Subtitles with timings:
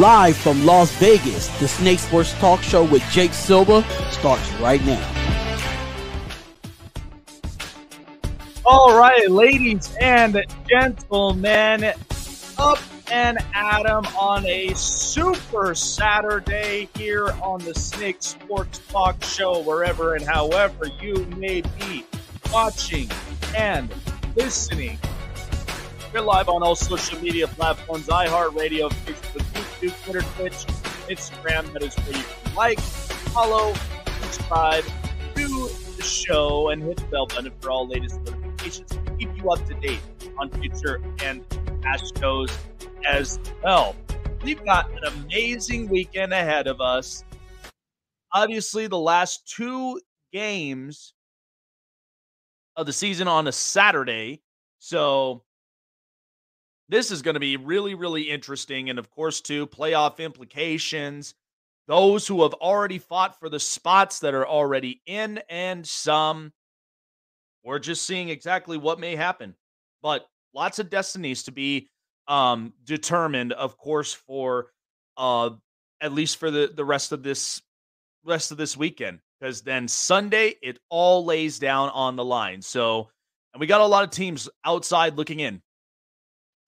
[0.00, 5.12] Live from Las Vegas, the Snake Sports Talk Show with Jake Silva starts right now.
[8.64, 11.92] All right, ladies and gentlemen,
[12.56, 12.78] up
[13.12, 20.24] and Adam on a super Saturday here on the Snake Sports Talk Show, wherever and
[20.26, 22.06] however you may be
[22.50, 23.10] watching
[23.54, 23.92] and
[24.34, 24.98] listening.
[26.14, 30.66] We're live on all social media platforms iHeartRadio, Facebook, YouTube, Twitter, Twitch,
[31.08, 31.72] Instagram.
[31.72, 33.74] That is where you can like, follow,
[34.20, 34.84] subscribe
[35.34, 39.50] to the show, and hit the bell button for all latest notifications to keep you
[39.50, 40.00] up to date
[40.38, 41.44] on future and
[41.82, 42.50] past shows
[43.06, 43.96] as well.
[44.42, 47.24] We've got an amazing weekend ahead of us.
[48.32, 50.00] Obviously, the last two
[50.32, 51.14] games
[52.76, 54.42] of the season on a Saturday.
[54.78, 55.42] So
[56.90, 58.90] this is going to be really, really interesting.
[58.90, 61.34] And of course, too, playoff implications.
[61.86, 66.52] Those who have already fought for the spots that are already in, and some
[67.64, 69.54] we're just seeing exactly what may happen.
[70.02, 71.88] But lots of destinies to be
[72.26, 74.68] um, determined, of course, for
[75.16, 75.50] uh,
[76.00, 77.62] at least for the the rest of this
[78.24, 79.20] rest of this weekend.
[79.40, 82.62] Because then Sunday it all lays down on the line.
[82.62, 83.08] So,
[83.54, 85.62] and we got a lot of teams outside looking in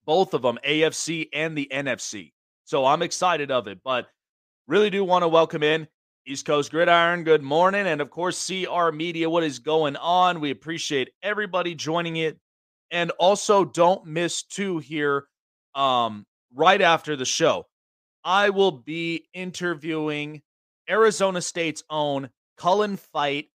[0.04, 2.32] both of them, AFC and the NFC.
[2.64, 4.06] So I'm excited of it, but
[4.66, 5.88] really do want to welcome in
[6.26, 7.24] East Coast Gridiron.
[7.24, 7.86] Good morning.
[7.86, 9.28] And of course, CR Media.
[9.28, 10.40] What is going on?
[10.40, 12.38] We appreciate everybody joining it.
[12.90, 15.26] And also, don't miss two here
[15.74, 17.66] um, right after the show.
[18.22, 20.42] I will be interviewing
[20.88, 23.48] Arizona State's own Cullen Fight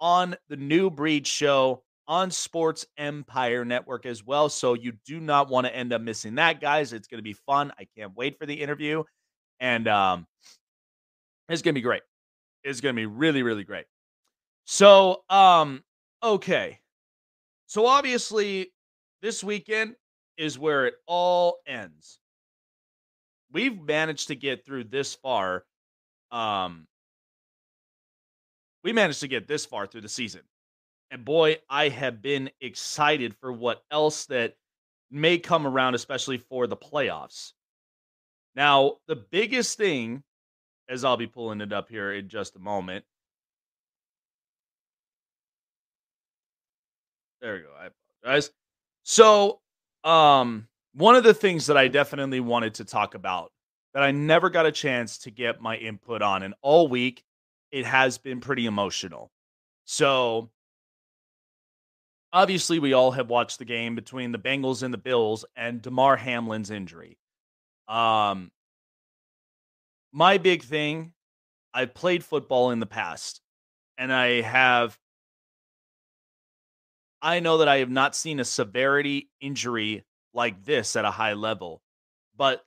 [0.00, 4.48] on the New Breed Show on Sports Empire Network as well.
[4.48, 6.92] So you do not want to end up missing that, guys.
[6.92, 7.72] It's going to be fun.
[7.78, 9.04] I can't wait for the interview.
[9.60, 10.26] And um,
[11.48, 12.02] it's going to be great.
[12.64, 13.86] It's going to be really, really great.
[14.64, 15.82] So, um,
[16.22, 16.80] okay.
[17.66, 18.72] So obviously,
[19.20, 19.94] this weekend
[20.36, 22.18] is where it all ends.
[23.52, 25.64] We've managed to get through this far.
[26.30, 26.86] Um,
[28.82, 30.42] we managed to get this far through the season.
[31.12, 34.56] And boy, I have been excited for what else that
[35.10, 37.52] may come around, especially for the playoffs.
[38.56, 40.22] Now, the biggest thing,
[40.88, 43.04] as I'll be pulling it up here in just a moment.
[47.42, 47.74] There we go.
[47.78, 47.88] I
[48.22, 48.50] apologize.
[49.02, 49.60] So,
[50.04, 53.52] um, one of the things that I definitely wanted to talk about
[53.92, 57.22] that I never got a chance to get my input on, and all week
[57.70, 59.30] it has been pretty emotional.
[59.84, 60.50] So,
[62.32, 66.16] obviously we all have watched the game between the Bengals and the Bills and Damar
[66.16, 67.18] Hamlin's injury.
[67.88, 68.50] Um
[70.12, 71.12] my big thing,
[71.72, 73.40] I've played football in the past
[73.98, 74.98] and I have
[77.22, 81.34] I know that I have not seen a severity injury like this at a high
[81.34, 81.80] level.
[82.36, 82.64] But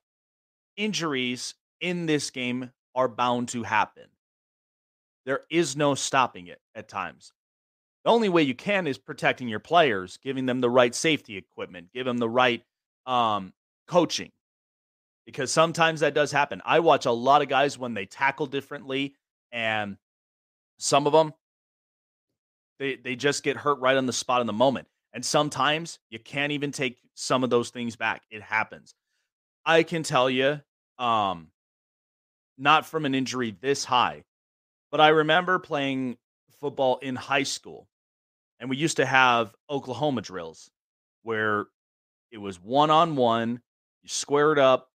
[0.78, 4.06] injuries in this game are bound to happen.
[5.26, 7.34] There is no stopping it at times.
[8.06, 11.90] The only way you can is protecting your players, giving them the right safety equipment,
[11.92, 12.64] give them the right
[13.08, 13.52] um,
[13.88, 14.32] coaching,
[15.26, 16.62] because sometimes that does happen.
[16.64, 19.16] I watch a lot of guys when they tackle differently,
[19.52, 19.98] and
[20.78, 21.34] some of them
[22.78, 24.88] they they just get hurt right on the spot in the moment.
[25.12, 28.22] And sometimes you can't even take some of those things back.
[28.30, 28.94] It happens.
[29.66, 30.62] I can tell you,
[31.00, 31.48] um,
[32.58, 34.26] not from an injury this high,
[34.92, 36.18] but I remember playing
[36.60, 37.88] football in high school
[38.60, 40.70] and we used to have Oklahoma drills
[41.24, 41.66] where
[42.32, 43.62] it was one on one,
[44.04, 44.90] you squared up,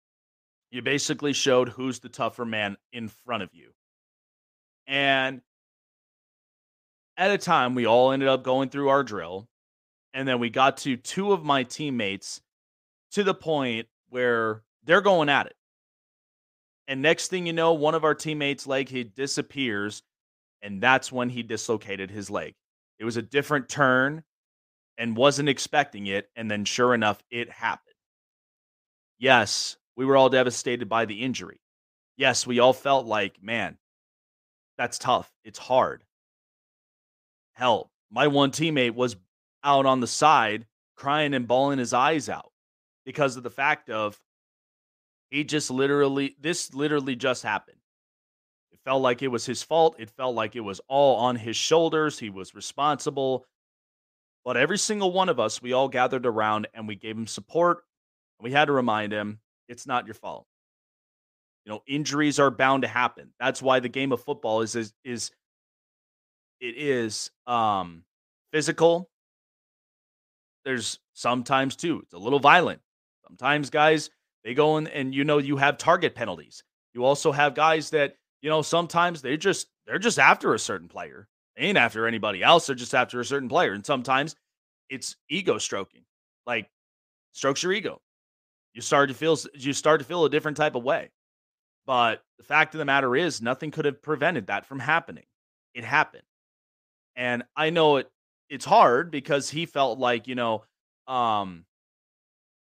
[0.71, 3.71] you basically showed who's the tougher man in front of you.
[4.85, 5.41] And
[7.17, 9.47] at a time, we all ended up going through our drill.
[10.13, 12.41] And then we got to two of my teammates
[13.11, 15.55] to the point where they're going at it.
[16.87, 20.03] And next thing you know, one of our teammates' leg he disappears,
[20.61, 22.55] and that's when he dislocated his leg.
[22.99, 24.23] It was a different turn
[24.97, 26.29] and wasn't expecting it.
[26.35, 27.93] And then sure enough, it happened.
[29.19, 31.59] Yes, we were all devastated by the injury.
[32.17, 33.77] Yes, we all felt like, man,
[34.77, 35.31] that's tough.
[35.43, 36.03] It's hard.
[37.53, 39.15] Hell, my one teammate was
[39.63, 42.51] out on the side crying and bawling his eyes out
[43.05, 44.19] because of the fact of
[45.29, 47.76] he just literally this literally just happened
[48.87, 49.97] felt like it was his fault.
[49.99, 52.17] It felt like it was all on his shoulders.
[52.17, 53.45] He was responsible.
[54.45, 57.83] But every single one of us, we all gathered around and we gave him support.
[58.39, 60.47] We had to remind him it's not your fault.
[61.65, 63.33] You know, injuries are bound to happen.
[63.41, 65.31] That's why the game of football is is, is
[66.61, 68.03] it is um
[68.53, 69.09] physical.
[70.63, 72.79] There's sometimes too, it's a little violent.
[73.27, 74.11] Sometimes guys,
[74.45, 76.63] they go in and you know you have target penalties.
[76.93, 80.87] You also have guys that, you know, sometimes they just they're just after a certain
[80.87, 81.27] player.
[81.55, 82.67] They ain't after anybody else.
[82.67, 83.73] They're just after a certain player.
[83.73, 84.35] And sometimes
[84.89, 86.03] it's ego stroking.
[86.45, 86.69] Like
[87.33, 88.01] strokes your ego.
[88.73, 91.09] You start to feel you start to feel a different type of way.
[91.85, 95.25] But the fact of the matter is nothing could have prevented that from happening.
[95.73, 96.23] It happened.
[97.15, 98.11] And I know it
[98.49, 100.63] it's hard because he felt like, you know,
[101.07, 101.65] um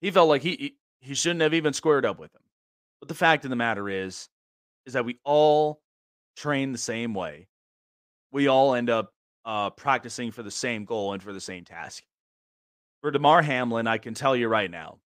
[0.01, 2.41] he felt like he he shouldn't have even squared up with him.
[2.99, 4.29] But the fact of the matter is
[4.85, 5.81] is that we all
[6.35, 7.47] train the same way.
[8.31, 9.13] We all end up
[9.45, 12.03] uh, practicing for the same goal and for the same task.
[13.01, 14.99] For Damar Hamlin, I can tell you right now,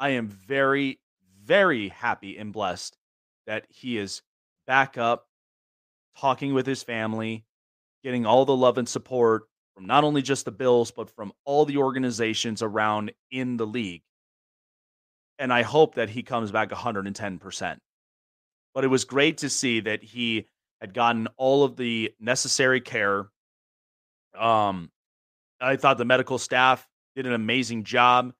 [0.00, 1.00] I am very,
[1.44, 2.96] very happy and blessed
[3.46, 4.22] that he is
[4.66, 5.26] back up,
[6.18, 7.44] talking with his family,
[8.02, 9.44] getting all the love and support
[9.74, 14.02] from not only just the Bills, but from all the organizations around in the league.
[15.38, 17.78] And I hope that he comes back 110%.
[18.74, 20.48] But it was great to see that he
[20.80, 23.28] had gotten all of the necessary care.
[24.38, 24.90] Um,
[25.60, 28.32] I thought the medical staff did an amazing job.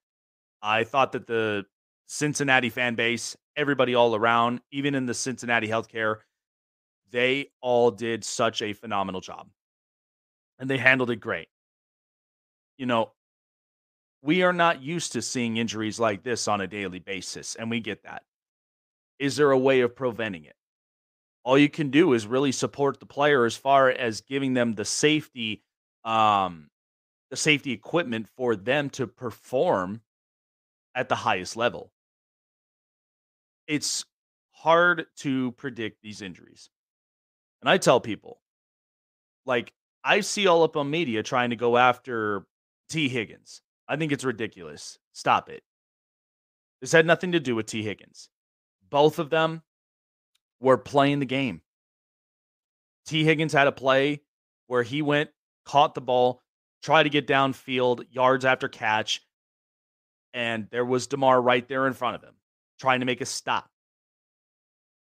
[0.61, 1.65] I thought that the
[2.07, 6.17] Cincinnati fan base, everybody all around, even in the Cincinnati healthcare,
[7.11, 9.47] they all did such a phenomenal job.
[10.59, 11.47] And they handled it great.
[12.77, 13.11] You know,
[14.21, 17.79] we are not used to seeing injuries like this on a daily basis, and we
[17.79, 18.23] get that.
[19.23, 20.55] Is there a way of preventing it?
[21.45, 24.83] All you can do is really support the player as far as giving them the
[24.83, 25.63] safety,
[26.03, 26.69] um,
[27.29, 30.01] the safety equipment for them to perform
[30.93, 31.89] at the highest level.
[33.65, 34.03] It's
[34.51, 36.69] hard to predict these injuries.
[37.61, 38.41] And I tell people,
[39.45, 39.71] like,
[40.03, 42.45] I see all up on media trying to go after
[42.89, 43.61] Tee Higgins.
[43.87, 44.99] I think it's ridiculous.
[45.13, 45.63] Stop it.
[46.81, 48.29] This had nothing to do with Tee Higgins.
[48.93, 49.63] Both of them
[50.59, 51.61] were playing the game.
[53.07, 54.21] Tee Higgins had a play
[54.67, 55.31] where he went,
[55.65, 56.43] caught the ball,
[56.83, 59.21] tried to get downfield, yards after catch,
[60.31, 62.35] and there was Damar right there in front of him,
[62.79, 63.67] trying to make a stop.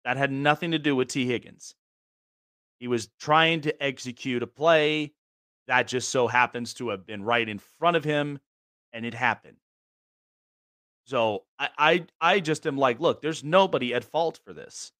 [0.05, 1.75] That had nothing to do with Tee Higgins.
[2.79, 5.11] He was trying to execute a play
[5.67, 8.39] that just so happens to have been right in front of him,
[8.93, 9.57] and it happened.
[11.11, 14.93] So I, I, I just am like, look, there's nobody at fault for this,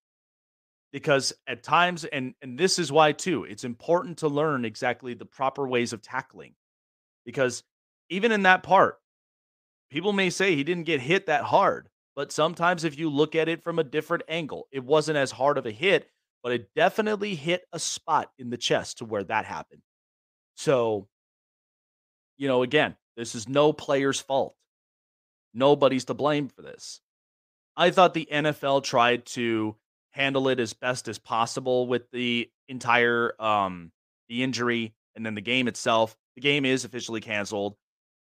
[0.91, 5.24] because at times, and and this is why too, it's important to learn exactly the
[5.24, 6.56] proper ways of tackling,
[7.26, 7.63] because
[8.10, 9.00] even in that part,
[9.89, 13.47] people may say he didn't get hit that hard, but sometimes if you look at
[13.47, 16.10] it from a different angle, it wasn't as hard of a hit,
[16.43, 19.82] but it definitely hit a spot in the chest to where that happened.
[20.58, 21.08] So,
[22.36, 24.56] you know, again, this is no player's fault.
[25.54, 27.02] Nobody's to blame for this.
[27.76, 29.76] I thought the NFL tried to
[30.12, 33.92] handle it as best as possible with the entire um
[34.30, 36.16] the injury and then the game itself.
[36.36, 37.76] The game is officially canceled.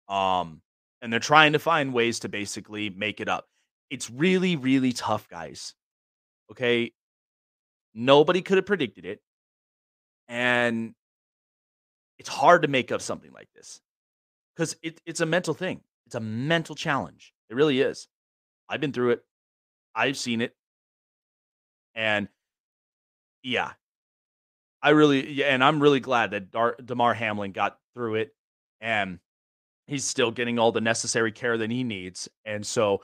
[0.08, 0.62] Um
[1.00, 3.46] and they're trying to find ways to basically make it up.
[3.90, 5.74] It's really really tough, guys.
[6.50, 6.92] Okay?
[7.94, 9.20] Nobody could have predicted it.
[10.28, 10.94] And
[12.18, 13.80] it's hard to make up something like this
[14.54, 15.80] because it, it's a mental thing.
[16.08, 17.34] It's a mental challenge.
[17.50, 18.08] It really is.
[18.66, 19.24] I've been through it.
[19.94, 20.56] I've seen it.
[21.94, 22.28] And
[23.42, 23.72] yeah,
[24.82, 28.34] I really, yeah, and I'm really glad that Dar- Damar Hamlin got through it
[28.80, 29.18] and
[29.86, 32.26] he's still getting all the necessary care that he needs.
[32.46, 33.02] And so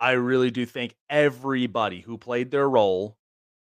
[0.00, 3.16] I really do thank everybody who played their role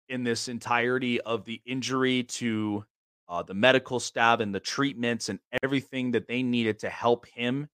[0.09, 2.87] in this entirety of the injury to
[3.29, 7.69] uh, the medical staff and the treatments and everything that they needed to help him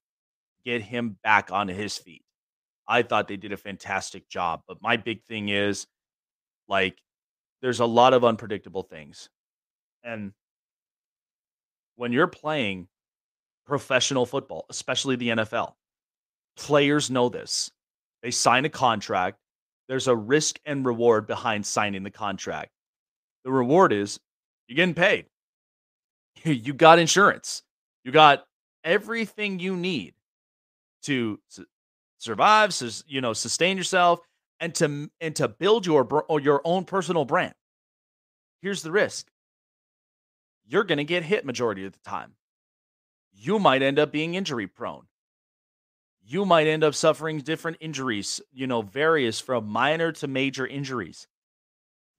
[0.64, 2.22] get him back on his feet.
[2.86, 4.62] I thought they did a fantastic job.
[4.66, 5.86] But my big thing is
[6.68, 6.98] like,
[7.62, 9.28] there's a lot of unpredictable things.
[10.02, 10.32] And
[11.96, 12.88] when you're playing
[13.66, 15.74] professional football, especially the NFL,
[16.56, 17.70] players know this.
[18.22, 19.38] They sign a contract,
[19.88, 22.70] there's a risk and reward behind signing the contract.
[23.44, 24.18] The reward is
[24.68, 25.26] you're getting paid.
[26.44, 27.62] You got insurance.
[28.02, 28.44] You got
[28.82, 30.14] everything you need
[31.02, 31.66] to su-
[32.18, 34.20] survive, su- you know, sustain yourself,
[34.60, 37.54] and to and to build your or your own personal brand.
[38.62, 39.28] Here's the risk:
[40.66, 42.34] you're going to get hit majority of the time.
[43.32, 45.06] You might end up being injury prone.
[46.22, 51.26] you might end up suffering different injuries, you know, various from minor to major injuries.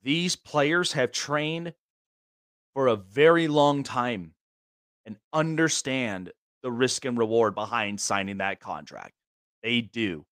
[0.04, 1.74] These players have trained
[2.74, 4.34] for a very long time
[5.06, 6.32] and understand
[6.64, 9.14] the risk and reward behind signing that contract.
[9.64, 10.26] They do.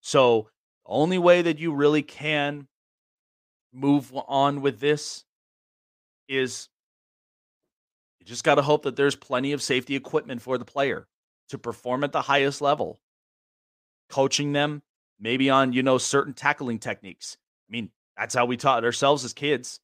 [0.00, 0.48] So,
[0.86, 2.68] the only way that you really can
[3.72, 5.24] move on with this
[6.28, 6.68] is
[8.20, 11.06] you just got to hope that there's plenty of safety equipment for the player
[11.48, 13.00] to perform at the highest level.
[14.10, 14.82] Coaching them
[15.18, 17.36] maybe on, you know, certain tackling techniques.
[17.68, 19.80] I mean, that's how we taught ourselves as kids.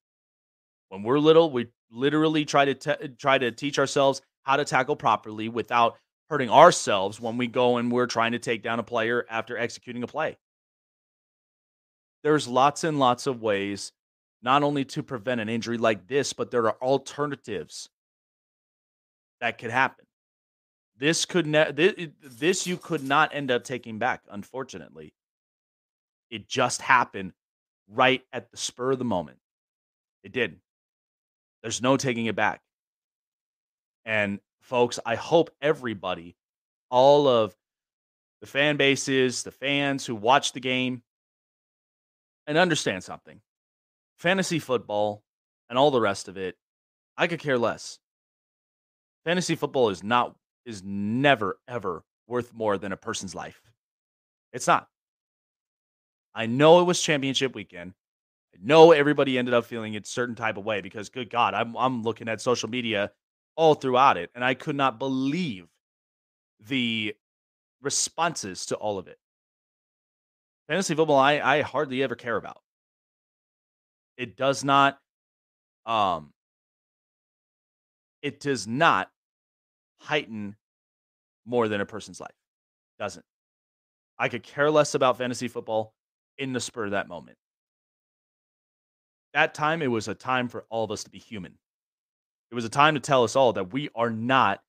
[0.89, 4.97] When we're little, we literally try to te- try to teach ourselves how to tackle
[4.97, 5.97] properly without
[6.29, 10.03] hurting ourselves when we go and we're trying to take down a player after executing
[10.03, 10.37] a play.
[12.25, 13.93] There's lots and lots of ways
[14.43, 17.91] not only to prevent an injury like this, but there are alternatives
[19.41, 20.05] that could happen.
[20.99, 25.15] This could ne- this, this you could not end up taking back, unfortunately.
[26.29, 27.35] It just happened
[27.89, 29.39] right at the spur of the moment.
[30.25, 30.57] It did.
[31.63, 32.63] There's no taking it back.
[34.11, 36.35] And folks, I hope everybody,
[36.91, 37.55] all of
[38.41, 41.05] the fan bases, the fans who watch the game,
[42.45, 43.41] and understand something.
[44.19, 45.23] Fantasy football
[45.69, 46.57] and all the rest of it,
[47.17, 48.01] I could care less.
[49.25, 53.63] Fantasy football is not is never ever worth more than a person's life.
[54.53, 54.89] It's not.
[56.35, 57.95] I know it was championship weekend.
[58.57, 61.77] I know everybody ended up feeling a certain type of way because good God, I'm
[61.77, 63.13] I'm looking at social media
[63.61, 65.67] all throughout it, and I could not believe
[66.67, 67.15] the
[67.83, 69.19] responses to all of it.
[70.67, 72.63] Fantasy football, I, I hardly ever care about.
[74.17, 74.99] It does not
[75.85, 76.33] um
[78.23, 79.11] it does not
[79.99, 80.57] heighten
[81.45, 82.31] more than a person's life.
[82.99, 83.27] Doesn't.
[84.19, 85.93] I could care less about fantasy football
[86.39, 87.37] in the spur of that moment.
[89.35, 91.59] That time, it was a time for all of us to be human.
[92.51, 94.61] It was a time to tell us all that we are not,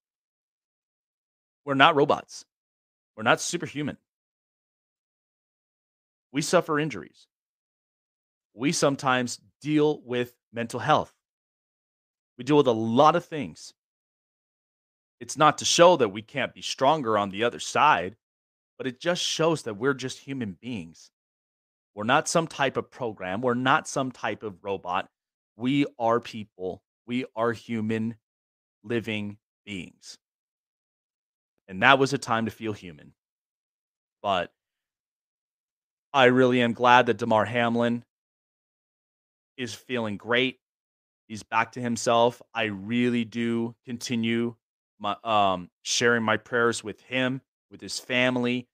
[1.65, 2.45] we're not robots.
[3.17, 3.97] We're not superhuman.
[6.31, 7.27] We suffer injuries.
[8.53, 11.13] We sometimes deal with mental health.
[12.37, 13.73] We deal with a lot of things.
[15.19, 18.15] It's not to show that we can't be stronger on the other side,
[18.77, 21.11] but it just shows that we're just human beings.
[21.93, 23.41] We're not some type of program.
[23.41, 25.09] We're not some type of robot.
[25.57, 26.81] We are people.
[27.11, 28.15] We are human
[28.85, 30.17] living beings.
[31.67, 33.11] And that was a time to feel human.
[34.21, 34.53] But
[36.13, 38.05] I really am glad that Damar Hamlin
[39.57, 40.61] is feeling great.
[41.27, 42.41] He's back to himself.
[42.53, 44.55] I really do continue
[44.97, 48.69] my um sharing my prayers with him, with his family,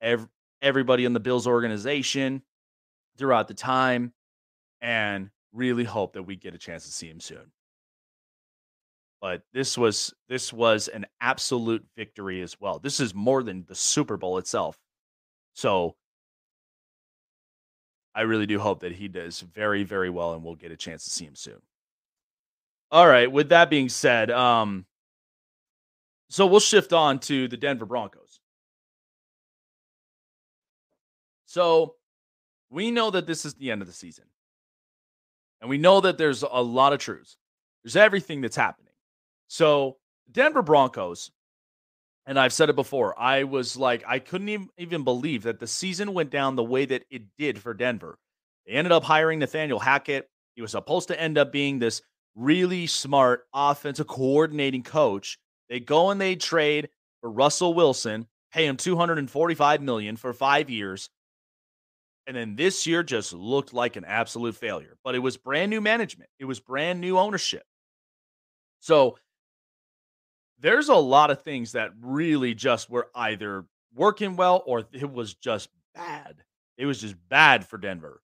[0.00, 0.30] ev-
[0.62, 2.40] everybody in the Bills organization
[3.18, 4.14] throughout the time,
[4.80, 7.52] and really hope that we get a chance to see him soon.
[9.22, 12.80] But this was this was an absolute victory as well.
[12.80, 14.76] This is more than the Super Bowl itself.
[15.54, 15.94] So
[18.16, 21.04] I really do hope that he does very, very well and we'll get a chance
[21.04, 21.60] to see him soon.
[22.90, 23.30] All right.
[23.30, 24.86] With that being said, um,
[26.28, 28.40] so we'll shift on to the Denver Broncos.
[31.46, 31.94] So
[32.70, 34.24] we know that this is the end of the season.
[35.60, 37.36] And we know that there's a lot of truths.
[37.84, 38.91] There's everything that's happening.
[39.52, 39.98] So,
[40.30, 41.30] Denver Broncos,
[42.24, 46.14] and I've said it before, I was like, I couldn't even believe that the season
[46.14, 48.18] went down the way that it did for Denver.
[48.66, 50.30] They ended up hiring Nathaniel Hackett.
[50.54, 52.00] He was supposed to end up being this
[52.34, 55.38] really smart offensive coordinating coach.
[55.68, 56.88] They go and they trade
[57.20, 61.10] for Russell Wilson, pay him 245 million for 5 years.
[62.26, 64.96] And then this year just looked like an absolute failure.
[65.04, 66.30] But it was brand new management.
[66.38, 67.64] It was brand new ownership.
[68.80, 69.18] So
[70.62, 75.34] there's a lot of things that really just were either working well or it was
[75.34, 76.44] just bad.
[76.78, 78.22] It was just bad for Denver.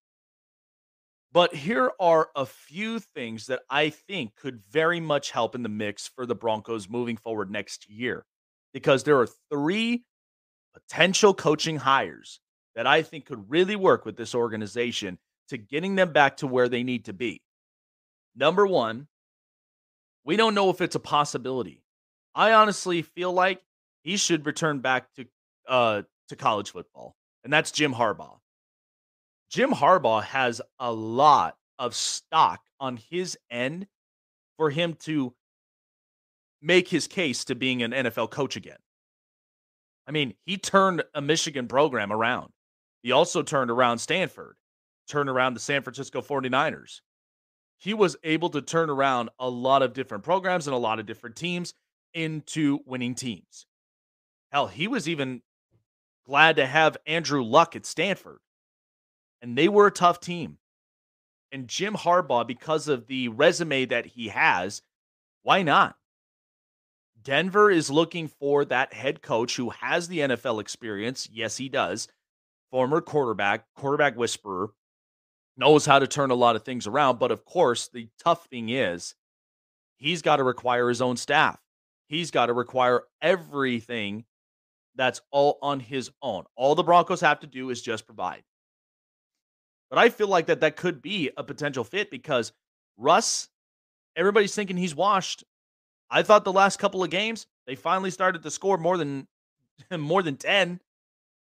[1.32, 5.68] But here are a few things that I think could very much help in the
[5.68, 8.24] mix for the Broncos moving forward next year.
[8.72, 10.04] Because there are three
[10.72, 12.40] potential coaching hires
[12.76, 16.68] that I think could really work with this organization to getting them back to where
[16.68, 17.42] they need to be.
[18.36, 19.08] Number one,
[20.24, 21.82] we don't know if it's a possibility.
[22.38, 23.60] I honestly feel like
[24.04, 25.26] he should return back to
[25.66, 28.38] uh, to college football, and that's Jim Harbaugh.
[29.50, 33.88] Jim Harbaugh has a lot of stock on his end
[34.56, 35.34] for him to
[36.62, 38.78] make his case to being an NFL coach again.
[40.06, 42.52] I mean, he turned a Michigan program around.
[43.02, 44.56] He also turned around Stanford,
[45.08, 47.00] turned around the San Francisco 49ers.
[47.78, 51.06] He was able to turn around a lot of different programs and a lot of
[51.06, 51.74] different teams
[52.14, 53.66] into winning teams.
[54.50, 55.42] Hell, he was even
[56.26, 58.38] glad to have Andrew Luck at Stanford.
[59.40, 60.58] And they were a tough team.
[61.50, 64.82] And Jim Harbaugh, because of the resume that he has,
[65.42, 65.96] why not?
[67.22, 71.28] Denver is looking for that head coach who has the NFL experience.
[71.32, 72.08] Yes, he does.
[72.70, 74.70] Former quarterback, quarterback whisperer,
[75.56, 77.18] knows how to turn a lot of things around.
[77.18, 79.14] But of course, the tough thing is
[79.96, 81.58] he's got to require his own staff.
[82.08, 84.24] He's got to require everything
[84.96, 86.44] that's all on his own.
[86.56, 88.42] All the Broncos have to do is just provide.
[89.90, 92.52] But I feel like that that could be a potential fit because
[92.96, 93.48] Russ,
[94.16, 95.44] everybody's thinking he's washed.
[96.10, 99.28] I thought the last couple of games they finally started to score more than
[99.96, 100.80] more than 10.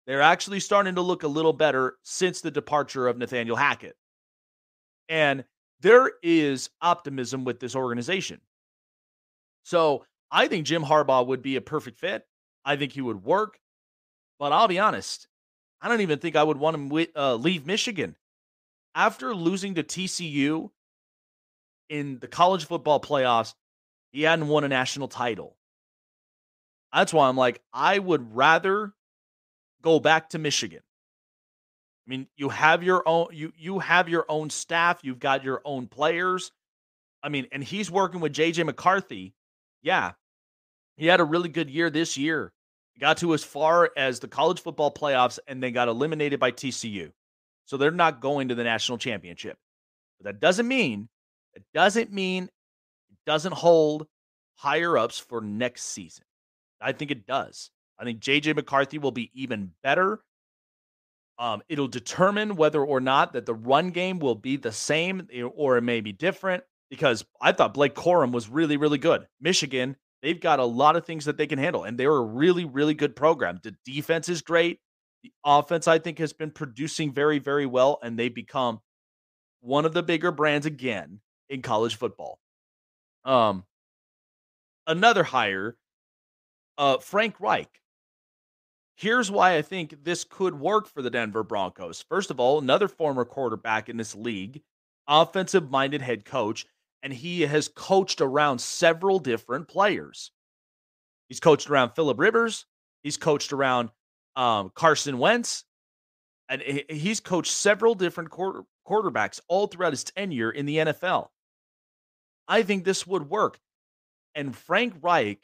[0.07, 3.97] They're actually starting to look a little better since the departure of Nathaniel Hackett.
[5.09, 5.45] And
[5.81, 8.41] there is optimism with this organization.
[9.65, 12.27] So I think Jim Harbaugh would be a perfect fit.
[12.65, 13.61] I think he would work.
[14.39, 15.29] But I'll be honest,
[15.81, 18.17] I don't even think I would want him uh, leave Michigan.
[18.95, 20.71] After losing to TCU
[21.89, 23.55] in the college football playoffs,
[24.11, 25.57] he hadn't won a national title.
[26.93, 28.93] That's why I'm like, I would rather
[29.83, 30.81] go back to Michigan.
[32.07, 35.63] I mean, you have your own you you have your own staff, you've got your
[35.65, 36.51] own players.
[37.23, 39.35] I mean, and he's working with JJ McCarthy.
[39.83, 40.13] Yeah.
[40.97, 42.53] He had a really good year this year.
[43.01, 47.11] Got to as far as the college football playoffs and they got eliminated by TCU.
[47.65, 49.57] So they're not going to the national championship.
[50.19, 51.09] But that doesn't mean
[51.55, 54.07] it doesn't mean it doesn't hold
[54.57, 56.25] higher ups for next season.
[56.81, 57.71] I think it does.
[57.99, 60.21] I think JJ McCarthy will be even better.
[61.39, 65.43] Um, it'll determine whether or not that the run game will be the same eh,
[65.43, 69.27] or it may be different because I thought Blake Corum was really, really good.
[69.41, 72.65] Michigan, they've got a lot of things that they can handle, and they're a really,
[72.65, 73.61] really good program.
[73.63, 74.81] The defense is great.
[75.23, 78.81] The offense, I think, has been producing very, very well, and they become
[79.61, 82.39] one of the bigger brands again in college football.
[83.25, 83.65] Um,
[84.87, 85.77] another hire,
[86.79, 87.69] uh, Frank Reich.
[88.97, 92.05] Here's why I think this could work for the Denver Broncos.
[92.09, 94.63] First of all, another former quarterback in this league,
[95.09, 96.67] offensive minded head coach,
[97.03, 100.31] and he has coached around several different players.
[101.29, 102.67] He's coached around Philip Rivers,
[103.03, 103.91] he's coached around
[104.37, 105.65] um, Carson Wentz,
[106.49, 111.29] and he's coached several different quarter, quarterbacks all throughout his tenure in the NFL.
[112.49, 113.59] I think this would work.
[114.35, 115.41] And Frank Reich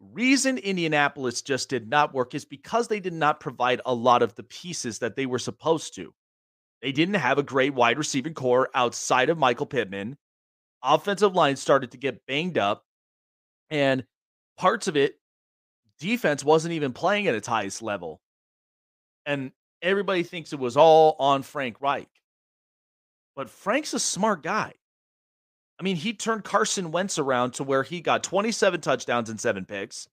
[0.00, 4.34] reason Indianapolis just did not work is because they did not provide a lot of
[4.34, 6.12] the pieces that they were supposed to.
[6.82, 10.16] They didn't have a great wide receiving core outside of Michael Pittman.
[10.86, 12.84] Offensive line started to get banged up,
[13.70, 14.04] and
[14.56, 15.18] parts of it,
[15.98, 18.20] defense wasn't even playing at its highest level.
[19.24, 22.08] And everybody thinks it was all on Frank Reich.
[23.34, 24.72] But Frank's a smart guy.
[25.78, 29.66] I mean, he turned Carson Wentz around to where he got 27 touchdowns and seven
[29.66, 30.08] picks.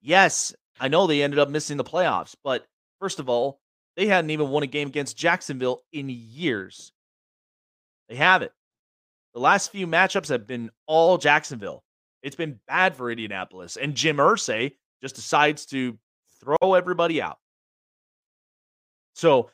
[0.00, 2.66] Yes, I know they ended up missing the playoffs, but
[3.00, 3.60] first of all,
[3.96, 6.92] they hadn't even won a game against Jacksonville in years.
[8.08, 8.52] They haven't.
[9.34, 11.82] The last few matchups have been all Jacksonville.
[12.22, 13.76] It's been bad for Indianapolis.
[13.76, 15.98] And Jim Irsay just decides to
[16.40, 17.38] throw everybody out.
[19.14, 19.50] So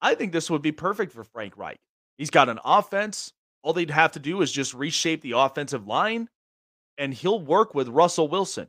[0.00, 1.80] I think this would be perfect for Frank Reich.
[2.18, 3.32] He's got an offense
[3.64, 6.28] all they'd have to do is just reshape the offensive line,
[6.98, 8.68] and he'll work with Russell Wilson.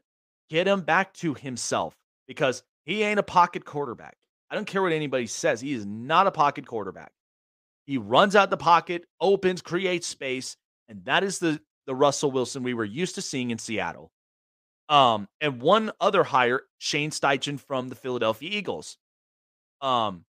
[0.50, 1.94] Get him back to himself
[2.28, 4.16] because he ain't a pocket quarterback.
[4.50, 5.60] I don't care what anybody says.
[5.60, 7.12] He is not a pocket quarterback.
[7.86, 10.58] He runs out the pocket, opens, creates space,
[10.90, 14.12] and that is the the Russell Wilson we were used to seeing in Seattle.
[14.90, 18.98] Um, and one other hire, Shane Steichen from the Philadelphia Eagles.
[19.82, 20.26] Um,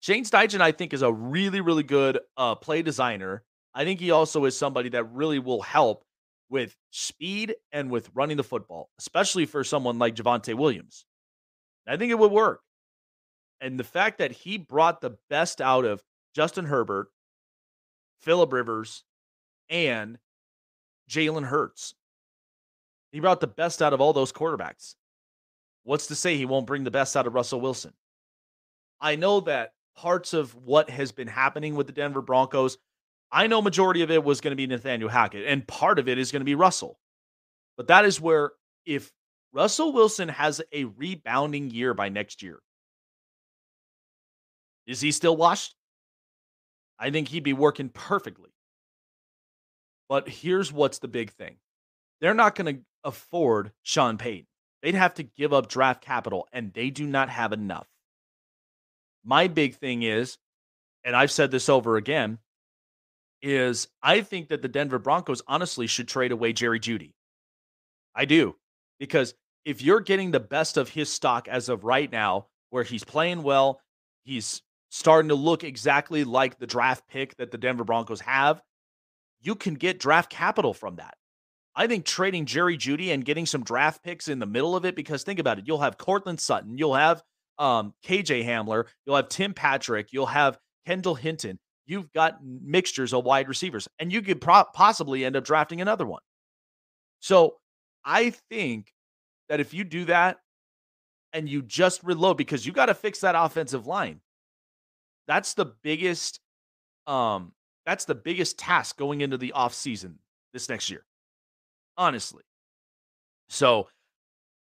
[0.00, 3.42] Shane Steichen, I think, is a really, really good uh, play designer
[3.76, 6.02] I think he also is somebody that really will help
[6.48, 11.04] with speed and with running the football, especially for someone like Javonte Williams.
[11.86, 12.62] I think it would work.
[13.60, 16.02] And the fact that he brought the best out of
[16.36, 17.08] Justin Herbert,
[18.20, 19.04] Philip Rivers,
[19.70, 20.18] and
[21.08, 21.94] Jalen Hurts.
[23.10, 24.96] He brought the best out of all those quarterbacks.
[25.84, 27.94] What's to say he won't bring the best out of Russell Wilson?
[29.00, 32.76] I know that parts of what has been happening with the Denver Broncos
[33.32, 36.18] I know majority of it was going to be Nathaniel Hackett, and part of it
[36.18, 36.98] is going to be Russell.
[37.76, 38.52] But that is where
[38.84, 39.10] if
[39.52, 42.60] Russell Wilson has a rebounding year by next year.
[44.86, 45.75] Is he still washed?
[46.98, 48.50] I think he'd be working perfectly.
[50.08, 51.56] But here's what's the big thing
[52.20, 54.46] they're not going to afford Sean Payton.
[54.82, 57.88] They'd have to give up draft capital, and they do not have enough.
[59.24, 60.38] My big thing is,
[61.04, 62.38] and I've said this over again,
[63.42, 67.14] is I think that the Denver Broncos honestly should trade away Jerry Jeudy.
[68.14, 68.56] I do.
[68.98, 73.04] Because if you're getting the best of his stock as of right now, where he's
[73.04, 73.80] playing well,
[74.24, 74.62] he's
[74.96, 78.62] starting to look exactly like the draft pick that the Denver Broncos have,
[79.42, 81.14] you can get draft capital from that.
[81.74, 84.96] I think trading Jerry Jeudy and getting some draft picks in the middle of it,
[84.96, 87.22] because think about it, you'll have Courtland Sutton, you'll have
[87.58, 91.58] um, KJ Hamler, you'll have Tim Patrick, you'll have Kendall Hinton.
[91.84, 96.06] You've got mixtures of wide receivers, and you could pro- possibly end up drafting another
[96.06, 96.22] one.
[97.20, 97.56] So
[98.02, 98.94] I think
[99.50, 100.38] that if you do that
[101.34, 104.20] and you just reload, because you got to fix that offensive line,
[105.28, 106.40] that's the biggest
[107.06, 107.52] um
[107.84, 110.18] that's the biggest task going into the off season
[110.52, 111.04] this next year
[111.96, 112.42] honestly.
[113.48, 113.88] So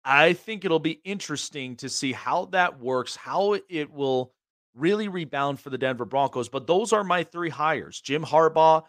[0.04, 4.32] i think it'll be interesting to see how that works how it will
[4.74, 8.82] really rebound for the denver broncos but those are my three hires jim harbaugh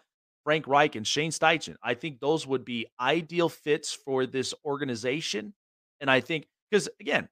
[0.44, 1.74] frank reich and shane steichen.
[1.82, 5.54] I think those would be ideal fits for this organization
[6.00, 7.28] and i think because again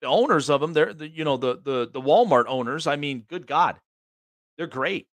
[0.00, 2.86] the owners of them, they're the, you know the the the Walmart owners.
[2.86, 3.76] I mean, good God,
[4.56, 5.06] they're great.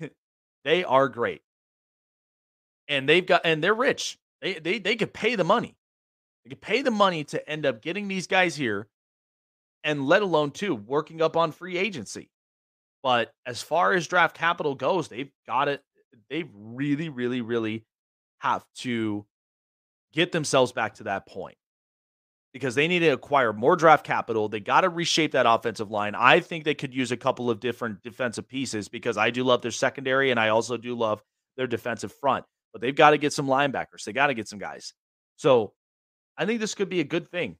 [0.64, 1.42] they are great,
[2.88, 4.18] and they've got and they're rich.
[4.40, 5.76] They they they could pay the money.
[6.44, 8.88] They could pay the money to end up getting these guys here,
[9.84, 12.30] and let alone too working up on free agency.
[13.02, 15.82] But as far as draft capital goes, they've got it.
[16.28, 17.84] They really, really, really
[18.38, 19.24] have to
[20.12, 21.56] get themselves back to that point
[22.56, 24.48] because they need to acquire more draft capital.
[24.48, 26.14] They got to reshape that offensive line.
[26.14, 29.60] I think they could use a couple of different defensive pieces because I do love
[29.60, 31.22] their secondary and I also do love
[31.58, 32.46] their defensive front.
[32.72, 34.04] But they've got to get some linebackers.
[34.06, 34.94] They got to get some guys.
[35.36, 35.74] So
[36.38, 37.58] I think this could be a good thing.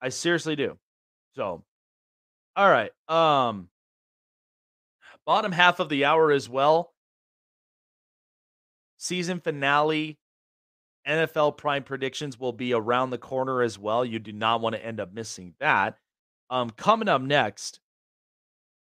[0.00, 0.78] I seriously do.
[1.36, 1.62] So,
[2.56, 2.90] all right.
[3.08, 3.68] Um,
[5.26, 6.94] bottom half of the hour as well.
[8.96, 10.17] Season finale
[11.08, 14.04] NFL Prime predictions will be around the corner as well.
[14.04, 15.98] You do not want to end up missing that.
[16.50, 17.80] Um, coming up next,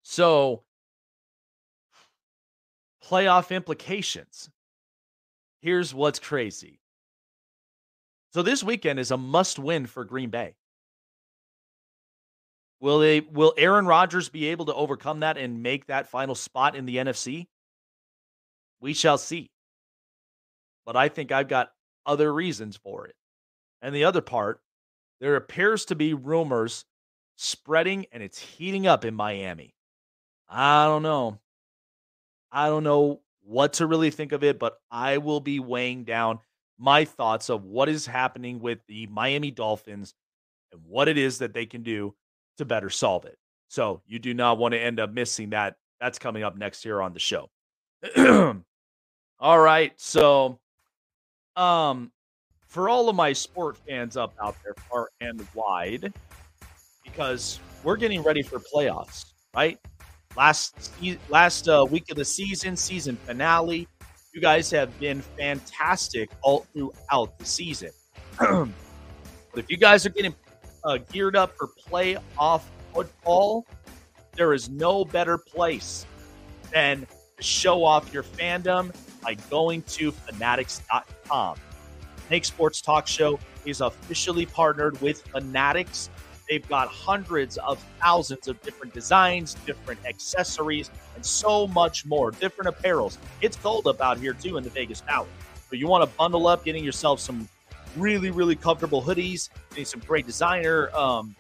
[0.03, 0.63] so
[3.05, 4.51] playoff implications.
[5.63, 6.81] Here's what's crazy.
[8.33, 10.55] So this weekend is a must-win for Green Bay.
[12.81, 16.77] Will they will Aaron Rodgers be able to overcome that and make that final spot
[16.77, 17.47] in the NFC?
[18.81, 19.51] We shall see.
[20.85, 21.71] But I think I've got
[22.07, 23.15] other reasons for it.
[23.83, 24.61] And the other part,
[25.21, 26.85] there appears to be rumors
[27.37, 29.75] spreading and it's heating up in Miami.
[30.49, 31.39] I don't know.
[32.51, 36.41] I don't know what to really think of it, but I will be weighing down
[36.79, 40.15] my thoughts of what is happening with the Miami Dolphins
[40.73, 42.15] and what it is that they can do
[42.59, 43.39] to better solve it.
[43.69, 45.77] So you do not want to end up missing that.
[46.01, 47.51] That's coming up next year on the show.
[49.41, 49.93] All right.
[49.97, 50.61] So
[51.57, 52.13] um,
[52.67, 56.13] for all of my sport fans up out there, far and wide,
[57.05, 59.79] because we're getting ready for playoffs, right?
[60.37, 60.93] Last
[61.31, 63.89] last uh, week of the season, season finale.
[64.35, 67.91] You guys have been fantastic all throughout the season.
[68.39, 68.69] but
[69.55, 70.35] if you guys are getting
[70.85, 73.67] uh, geared up for playoff football,
[74.35, 76.05] there is no better place
[76.71, 77.07] than
[77.39, 81.16] to show off your fandom by going to fanatics.com.
[82.29, 86.11] Snake Sports Talk Show is officially partnered with Fanatics.
[86.49, 92.31] They've got hundreds of thousands of different designs, different accessories, and so much more.
[92.31, 93.19] Different apparels.
[93.41, 95.29] It's cold up out here too in the Vegas Valley.
[95.69, 97.49] So you want to bundle up, getting yourself some
[97.97, 101.35] really, really comfortable hoodies, getting some great designer um,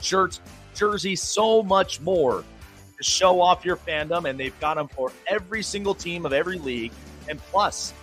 [0.00, 0.40] shirts,
[0.74, 2.44] jerseys, so much more
[2.98, 4.28] to show off your fandom.
[4.28, 6.92] And they've got them for every single team of every league
[7.28, 7.94] and plus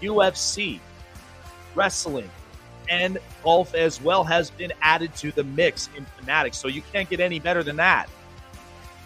[0.00, 0.80] UFC,
[1.74, 2.30] wrestling,
[2.88, 6.58] and golf as well has been added to the mix in Fanatics.
[6.58, 8.08] So you can't get any better than that.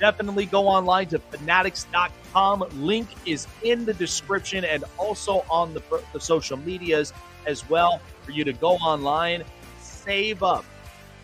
[0.01, 2.65] Definitely go online to fanatics.com.
[2.75, 5.83] Link is in the description and also on the,
[6.13, 7.13] the social medias
[7.47, 9.45] as well for you to go online,
[9.81, 10.65] save up.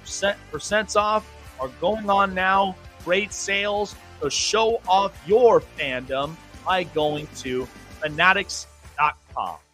[0.03, 2.77] Percent, percents off are going on now.
[3.05, 3.97] Great sales.
[4.21, 7.67] So show off your fandom by going to
[8.01, 8.70] fanatics.com
[9.41, 9.71] com.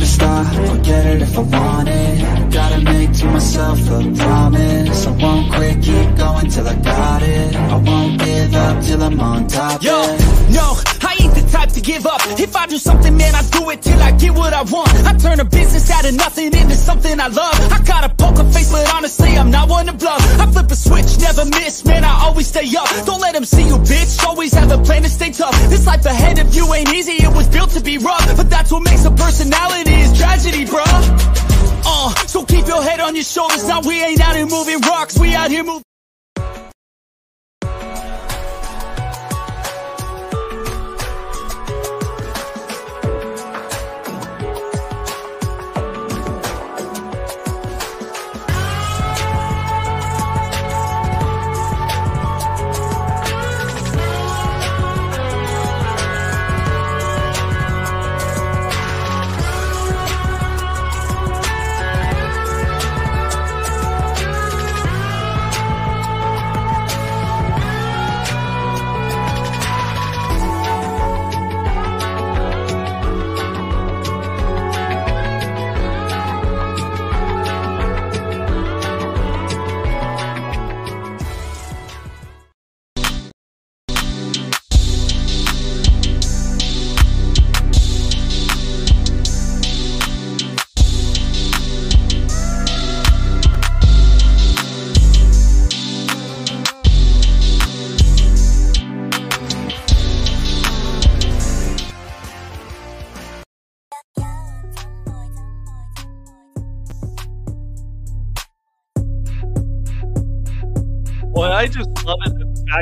[0.00, 2.52] never stop, forget it if I want it.
[2.52, 5.06] Gotta make to myself a promise.
[5.06, 7.54] I won't quit, keep going till I got it.
[7.56, 10.16] I won't give up till I'm on top, Yo, Yo,
[10.50, 10.89] no,
[11.20, 12.20] ain't the type to give up.
[12.38, 14.90] If I do something, man, I do it till I get what I want.
[15.06, 17.58] I turn a business out of nothing into something I love.
[17.72, 20.22] I got a poker face, but honestly, I'm not one to bluff.
[20.40, 22.88] I flip a switch, never miss, man, I always stay up.
[23.06, 25.56] Don't let them see you, bitch, always have a plan to stay tough.
[25.68, 28.36] This life ahead of you ain't easy, it was built to be rough.
[28.36, 31.40] But that's what makes a personality, is tragedy, bruh.
[31.84, 35.18] Uh, so keep your head on your shoulders Now we ain't out here moving rocks
[35.18, 35.89] We out here moving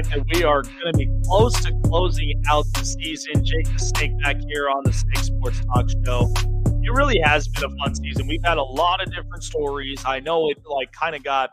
[0.02, 3.44] fact that we are going to be close to closing out the season.
[3.44, 6.32] Jake the Snake back here on the Snake Sports Talk Show.
[6.82, 8.28] It really has been a fun season.
[8.28, 10.00] We've had a lot of different stories.
[10.06, 11.50] I know it like kind of got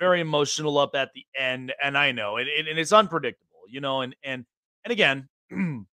[0.00, 4.00] very emotional up at the end, and I know, and, and it's unpredictable, you know,
[4.00, 4.44] and and
[4.84, 5.28] and again.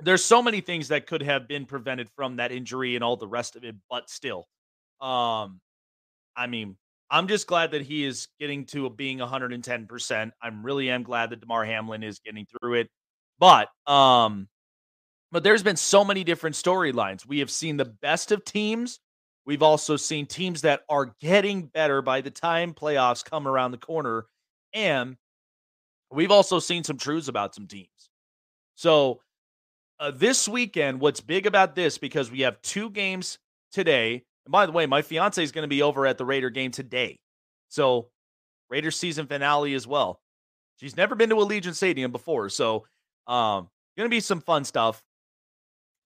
[0.00, 3.28] there's so many things that could have been prevented from that injury and all the
[3.28, 4.46] rest of it, but still,
[5.00, 5.60] um,
[6.36, 6.76] I mean,
[7.14, 10.32] I'm just glad that he is getting to being 110%.
[10.42, 12.90] I'm really am glad that Damar Hamlin is getting through it.
[13.38, 14.48] But um
[15.30, 17.24] but there's been so many different storylines.
[17.24, 18.98] We have seen the best of teams.
[19.46, 23.78] We've also seen teams that are getting better by the time playoffs come around the
[23.78, 24.26] corner
[24.72, 25.16] and
[26.10, 28.10] we've also seen some truths about some teams.
[28.74, 29.20] So
[30.00, 33.38] uh, this weekend, what's big about this because we have two games
[33.70, 36.50] today and by the way, my fiance is going to be over at the Raider
[36.50, 37.18] game today.
[37.68, 38.08] So,
[38.70, 40.20] Raider season finale as well.
[40.80, 42.86] She's never been to Allegiant Stadium before, so
[43.26, 45.02] um going to be some fun stuff.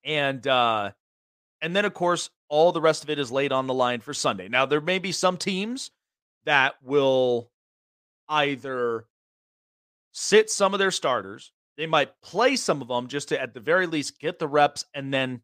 [0.05, 0.91] And uh
[1.61, 4.13] and then of course, all the rest of it is laid on the line for
[4.13, 4.47] Sunday.
[4.47, 5.91] Now, there may be some teams
[6.45, 7.51] that will
[8.27, 9.05] either
[10.11, 13.59] sit some of their starters, they might play some of them just to at the
[13.59, 15.41] very least get the reps and then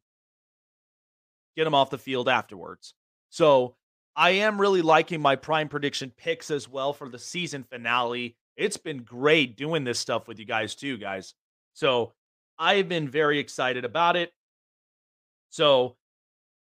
[1.56, 2.94] get him off the field afterwards.
[3.30, 3.76] So
[4.16, 8.36] I am really liking my prime prediction picks as well for the season finale.
[8.56, 11.34] It's been great doing this stuff with you guys too, guys.
[11.74, 12.14] So
[12.58, 14.32] I've been very excited about it.
[15.50, 15.98] So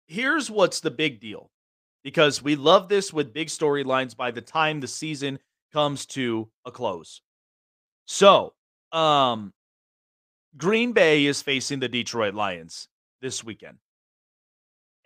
[0.08, 1.52] here's what's the big deal
[2.04, 5.40] because we love this with big storylines by the time the season
[5.74, 7.22] comes to a close.
[8.06, 8.54] So,
[8.92, 9.54] um,
[10.56, 12.88] Green Bay is facing the Detroit Lions
[13.22, 13.78] this weekend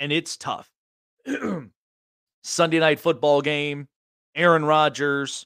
[0.01, 0.69] and it's tough.
[2.43, 3.87] Sunday night football game,
[4.35, 5.45] Aaron Rodgers.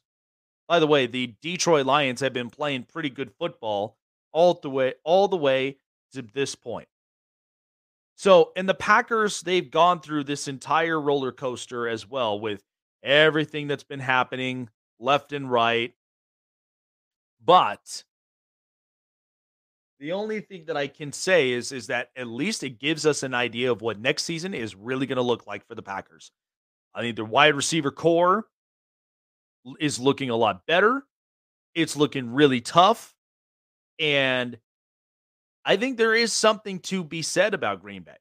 [0.67, 3.97] By the way, the Detroit Lions have been playing pretty good football
[4.31, 5.77] all the way all the way
[6.13, 6.87] to this point.
[8.15, 12.63] So, in the Packers, they've gone through this entire roller coaster as well with
[13.03, 15.93] everything that's been happening left and right.
[17.43, 18.05] But
[19.99, 23.23] the only thing that I can say is is that at least it gives us
[23.23, 26.31] an idea of what next season is really going to look like for the Packers.
[26.93, 28.45] I think their wide receiver corps
[29.79, 31.03] is looking a lot better.
[31.73, 33.13] It's looking really tough.
[33.99, 34.57] And
[35.63, 38.17] I think there is something to be said about Green Bay.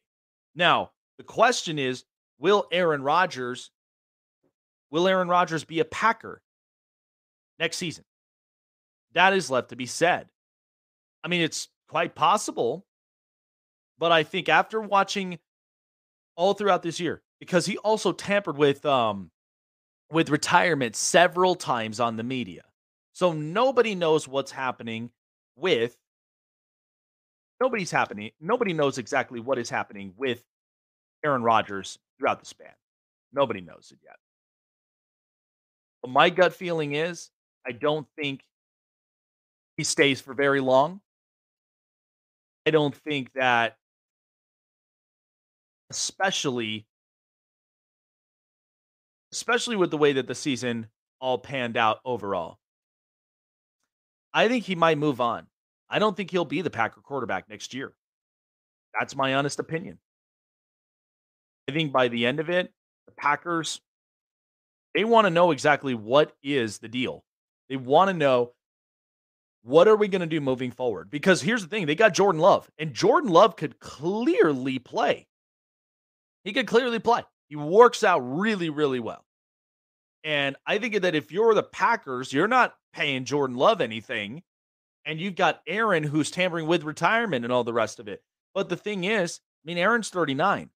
[0.55, 2.05] Now, the question is,
[2.39, 3.71] will Aaron Rodgers
[4.91, 6.41] will Aaron Rodgers be a Packer
[7.59, 8.05] next season?
[9.15, 10.29] That is left to be said.
[11.25, 12.87] I mean, it's quite possible,
[13.99, 15.39] but I think after watching
[16.37, 19.31] all throughout this year, because he also tampered with um
[20.11, 22.63] with retirement several times on the media.
[23.15, 25.11] So nobody knows what's happening
[25.57, 25.97] with
[27.61, 28.31] nobody's happening.
[28.41, 30.45] Nobody knows exactly what is happening with
[31.25, 32.75] Aaron Rodgers throughout the span.
[33.33, 34.17] Nobody knows it yet.
[36.03, 37.31] But my gut feeling is
[37.67, 38.43] I don't think
[39.77, 41.01] he stays for very long.
[42.67, 43.77] I don't think that,
[45.91, 46.87] especially,
[49.33, 50.89] especially with the way that the season
[51.21, 52.59] all panned out overall.
[54.33, 55.47] I think he might move on.
[55.89, 57.93] I don't think he'll be the Packer quarterback next year.
[58.99, 59.99] That's my honest opinion.
[61.69, 62.73] I think by the end of it,
[63.07, 63.81] the Packers
[64.95, 67.25] they want to know exactly what is the deal.
[67.69, 68.53] They want to know
[69.65, 71.11] what are we going to do moving forward?
[71.11, 75.27] Because here's the thing, they got Jordan Love, and Jordan Love could clearly play.
[76.45, 77.23] He could clearly play.
[77.49, 79.25] He works out really, really well.
[80.23, 84.43] And I think that if you're the Packers, you're not paying Jordan Love anything.
[85.07, 88.23] And you've got Aaron who's tampering with retirement and all the rest of it.
[88.55, 90.71] But the thing is, I mean, Aaron's 39,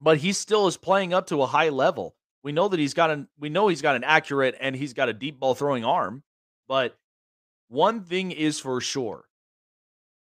[0.00, 2.14] but he still is playing up to a high level.
[2.42, 5.08] We know that he's got an we know he's got an accurate and he's got
[5.08, 6.22] a deep ball throwing arm,
[6.66, 6.96] but
[7.68, 9.24] one thing is for sure.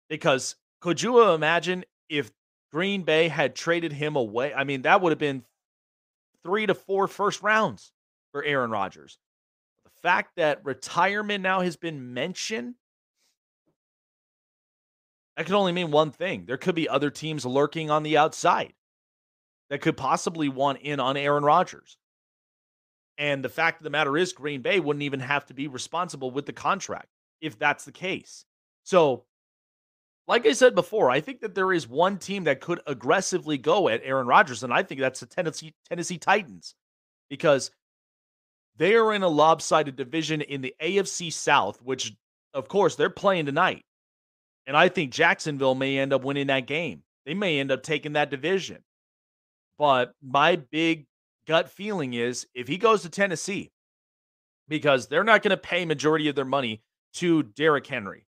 [0.09, 2.31] Because could you imagine if
[2.71, 4.53] Green Bay had traded him away?
[4.53, 5.43] I mean, that would have been
[6.43, 7.91] three to four first rounds
[8.31, 9.17] for Aaron Rodgers.
[9.83, 12.75] The fact that retirement now has been mentioned,
[15.35, 16.45] that can only mean one thing.
[16.45, 18.73] There could be other teams lurking on the outside
[19.69, 21.97] that could possibly want in on Aaron Rodgers.
[23.17, 26.31] And the fact of the matter is, Green Bay wouldn't even have to be responsible
[26.31, 27.07] with the contract
[27.41, 28.45] if that's the case.
[28.83, 29.25] So,
[30.27, 33.89] like I said before, I think that there is one team that could aggressively go
[33.89, 36.75] at Aaron Rodgers, and I think that's the Tennessee Tennessee Titans
[37.29, 37.71] because
[38.77, 42.13] they are in a lopsided division in the AFC South, which,
[42.53, 43.83] of course, they're playing tonight.
[44.67, 47.03] And I think Jacksonville may end up winning that game.
[47.25, 48.83] They may end up taking that division.
[49.77, 51.05] But my big
[51.47, 53.71] gut feeling is if he goes to Tennessee,
[54.67, 56.81] because they're not going to pay majority of their money
[57.15, 58.25] to Derrick Henry,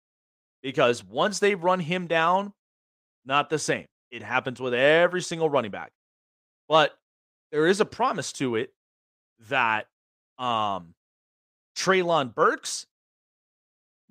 [0.61, 2.53] because once they run him down,
[3.25, 3.85] not the same.
[4.11, 5.91] It happens with every single running back.
[6.67, 6.91] But
[7.51, 8.73] there is a promise to it
[9.49, 9.87] that
[10.37, 10.93] um
[11.75, 12.85] Treylon Burks,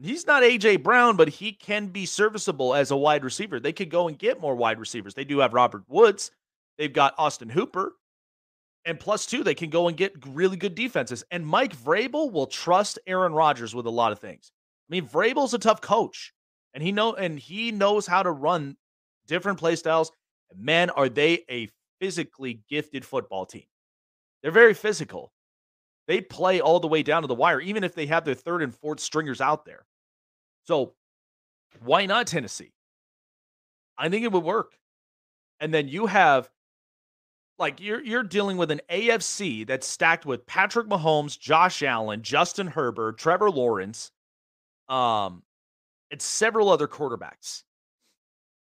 [0.03, 3.61] he's not AJ Brown, but he can be serviceable as a wide receiver.
[3.61, 5.15] They could go and get more wide receivers.
[5.15, 6.31] They do have Robert Woods.
[6.79, 7.93] They've got Austin Hooper.
[8.87, 11.23] And plus two, they can go and get really good defenses.
[11.31, 14.53] And Mike Vrabel will trust Aaron Rodgers with a lot of things.
[14.91, 16.33] I mean, Vrabel's a tough coach,
[16.75, 18.77] and he know and he knows how to run
[19.27, 20.11] different play styles.
[20.51, 21.71] And man, are they a
[22.01, 23.67] physically gifted football team?
[24.43, 25.33] They're very physical.
[26.09, 28.63] They play all the way down to the wire, even if they have their third
[28.63, 29.87] and fourth stringers out there.
[30.65, 30.95] So,
[31.85, 32.73] why not Tennessee?
[33.97, 34.73] I think it would work.
[35.61, 36.51] And then you have
[37.61, 42.67] like you're you're dealing with an AFC that's stacked with Patrick Mahomes, Josh Allen, Justin
[42.67, 44.11] Herbert, Trevor Lawrence,
[44.91, 45.43] um,
[46.11, 47.63] and several other quarterbacks.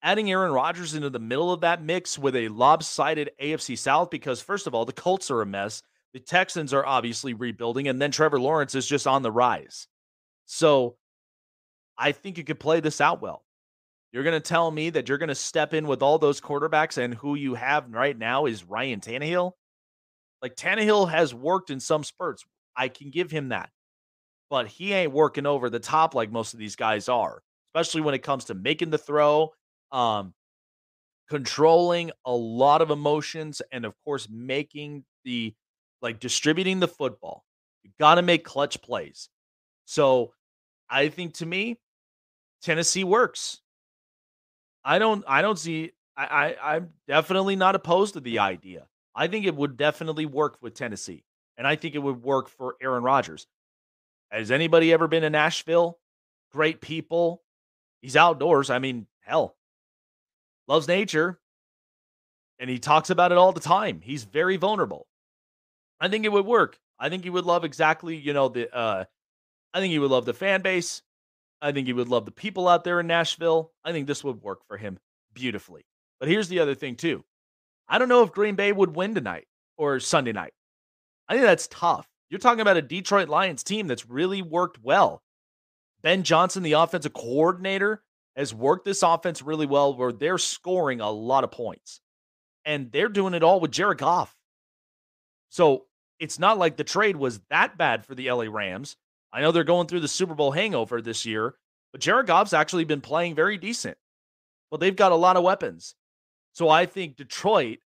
[0.02, 4.40] Adding Aaron Rodgers into the middle of that mix with a lopsided AFC South because
[4.40, 5.82] first of all, the Colts are a mess.
[6.12, 9.86] The Texans are obviously rebuilding, and then Trevor Lawrence is just on the rise.
[10.46, 10.96] So
[11.96, 13.44] I think you could play this out well.
[14.12, 16.98] You're going to tell me that you're going to step in with all those quarterbacks
[16.98, 19.52] and who you have right now is Ryan Tannehill?
[20.42, 22.44] Like Tannehill has worked in some spurts.
[22.76, 23.70] I can give him that.
[24.50, 28.14] But he ain't working over the top like most of these guys are, especially when
[28.14, 29.52] it comes to making the throw,
[29.92, 30.34] um,
[31.28, 35.54] controlling a lot of emotions, and of course, making the
[36.02, 37.44] like distributing the football.
[37.84, 39.28] You got to make clutch plays.
[39.84, 40.32] So
[40.88, 41.78] I think to me,
[42.62, 43.60] Tennessee works.
[44.84, 46.24] I don't I don't see I,
[46.60, 48.86] I I'm definitely not opposed to the idea.
[49.14, 51.24] I think it would definitely work with Tennessee.
[51.56, 53.46] And I think it would work for Aaron Rodgers.
[54.30, 55.98] Has anybody ever been to Nashville?
[56.52, 57.42] Great people.
[58.00, 58.70] He's outdoors.
[58.70, 59.56] I mean, hell.
[60.68, 61.40] Loves nature.
[62.58, 64.00] And he talks about it all the time.
[64.02, 65.06] He's very vulnerable.
[66.00, 66.78] I think it would work.
[66.98, 69.04] I think he would love exactly, you know, the uh
[69.72, 71.02] I think he would love the fan base.
[71.62, 73.72] I think he would love the people out there in Nashville.
[73.84, 74.98] I think this would work for him
[75.34, 75.84] beautifully.
[76.18, 77.24] But here's the other thing, too.
[77.88, 80.52] I don't know if Green Bay would win tonight or Sunday night.
[81.28, 82.06] I think that's tough.
[82.30, 85.22] You're talking about a Detroit Lions team that's really worked well.
[86.02, 88.02] Ben Johnson, the offensive coordinator,
[88.36, 92.00] has worked this offense really well where they're scoring a lot of points.
[92.64, 94.34] And they're doing it all with Jared Goff.
[95.48, 95.86] So
[96.20, 98.96] it's not like the trade was that bad for the LA Rams.
[99.32, 101.54] I know they're going through the Super Bowl hangover this year,
[101.92, 103.98] but Jared Goff's actually been playing very decent.
[104.70, 105.94] Well, they've got a lot of weapons.
[106.52, 107.78] So I think Detroit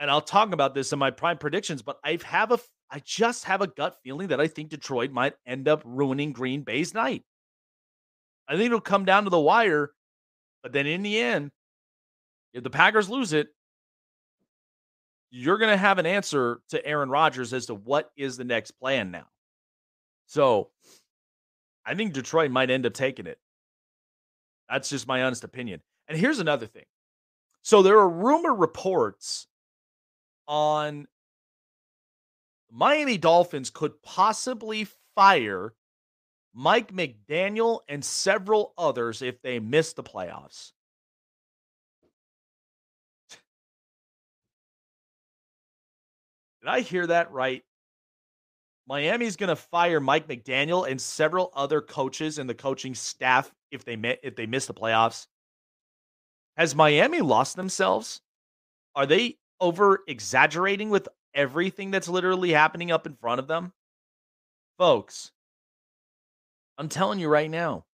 [0.00, 2.58] and I'll talk about this in my prime predictions, but I have a
[2.90, 6.62] I just have a gut feeling that I think Detroit might end up ruining Green
[6.62, 7.22] Bay's night.
[8.48, 9.92] I think it'll come down to the wire,
[10.62, 11.50] but then in the end,
[12.54, 13.48] if the Packers lose it,
[15.30, 18.70] you're going to have an answer to Aaron Rodgers as to what is the next
[18.72, 19.26] plan now.
[20.26, 20.70] So
[21.84, 23.38] I think Detroit might end up taking it.
[24.70, 25.82] That's just my honest opinion.
[26.08, 26.84] And here's another thing.
[27.62, 29.46] So there are rumor reports
[30.46, 31.06] on
[32.70, 35.74] Miami Dolphins could possibly fire
[36.54, 40.72] Mike McDaniel and several others if they miss the playoffs.
[46.60, 47.62] Did I hear that right?
[48.88, 53.84] Miami's going to fire Mike McDaniel and several other coaches and the coaching staff if
[53.84, 55.26] they if they miss the playoffs.
[56.56, 58.20] Has Miami lost themselves?
[58.96, 61.08] Are they over exaggerating with
[61.38, 63.72] everything that's literally happening up in front of them?
[64.76, 65.30] Folks,
[66.76, 67.86] I'm telling you right now.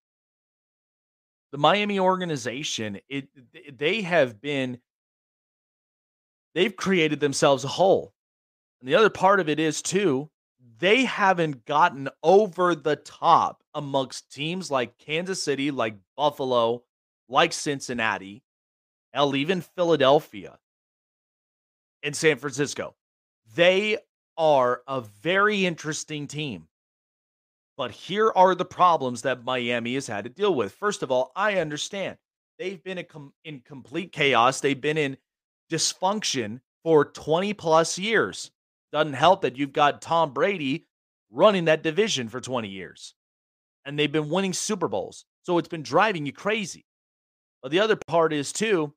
[1.53, 3.29] The Miami organization, it
[3.79, 4.81] they have been
[6.55, 8.13] they've created themselves a hole.
[8.81, 10.31] And the other part of it is too,
[10.79, 16.83] they haven't gotten over the top amongst teams like Kansas City, like Buffalo,
[17.29, 18.43] like Cincinnati,
[19.13, 20.59] hell, even Philadelphia
[22.03, 22.97] and San Francisco.
[23.55, 23.99] They
[24.37, 26.69] are a very interesting team.
[27.77, 30.73] But here are the problems that Miami has had to deal with.
[30.73, 32.17] First of all, I understand
[32.59, 33.05] they've been
[33.45, 34.61] in complete chaos.
[34.61, 35.17] They've been in
[35.71, 38.51] dysfunction for 20 plus years.
[38.93, 40.87] Doesn't help that you've got Tom Brady
[41.31, 43.15] running that division for 20 years.
[43.85, 45.25] And they've been winning Super Bowls.
[45.43, 46.87] So it's been driving you crazy.
[47.61, 48.95] But the other part is, too,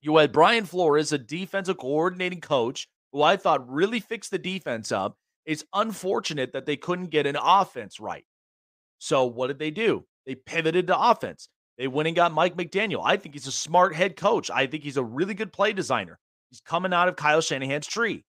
[0.00, 4.92] you had Brian Flores, a defensive coordinating coach, who I thought really fixed the defense
[4.92, 5.16] up.
[5.46, 8.24] It's unfortunate that they couldn't get an offense right.
[8.98, 10.04] So what did they do?
[10.26, 11.48] They pivoted to offense.
[11.78, 13.00] They went and got Mike McDaniel.
[13.02, 14.50] I think he's a smart head coach.
[14.50, 16.18] I think he's a really good play designer.
[16.50, 18.24] He's coming out of Kyle Shanahan's tree.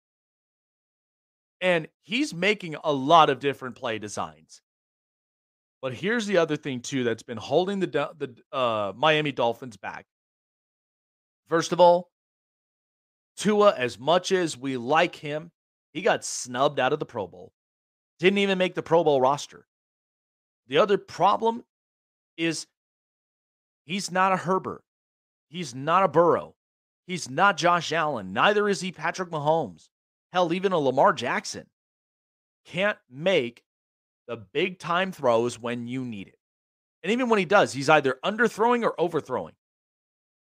[1.60, 4.62] And he's making a lot of different play designs.
[5.82, 10.06] But here's the other thing too that's been holding the the uh, Miami Dolphins back.
[11.50, 12.11] First of all,
[13.42, 15.50] Tua, as much as we like him,
[15.94, 17.52] he got snubbed out of the Pro Bowl.
[18.20, 19.66] Didn't even make the Pro Bowl roster.
[20.68, 21.64] The other problem
[22.38, 22.68] is
[23.86, 24.84] he's not a Herbert.
[25.50, 26.54] He's not a Burrow.
[27.08, 28.32] He's not Josh Allen.
[28.32, 29.90] Neither is he Patrick Mahomes.
[30.32, 31.66] Hell, even a Lamar Jackson
[32.64, 33.64] can't make
[34.28, 36.38] the big time throws when you need it.
[37.02, 39.54] And even when he does, he's either underthrowing or overthrowing.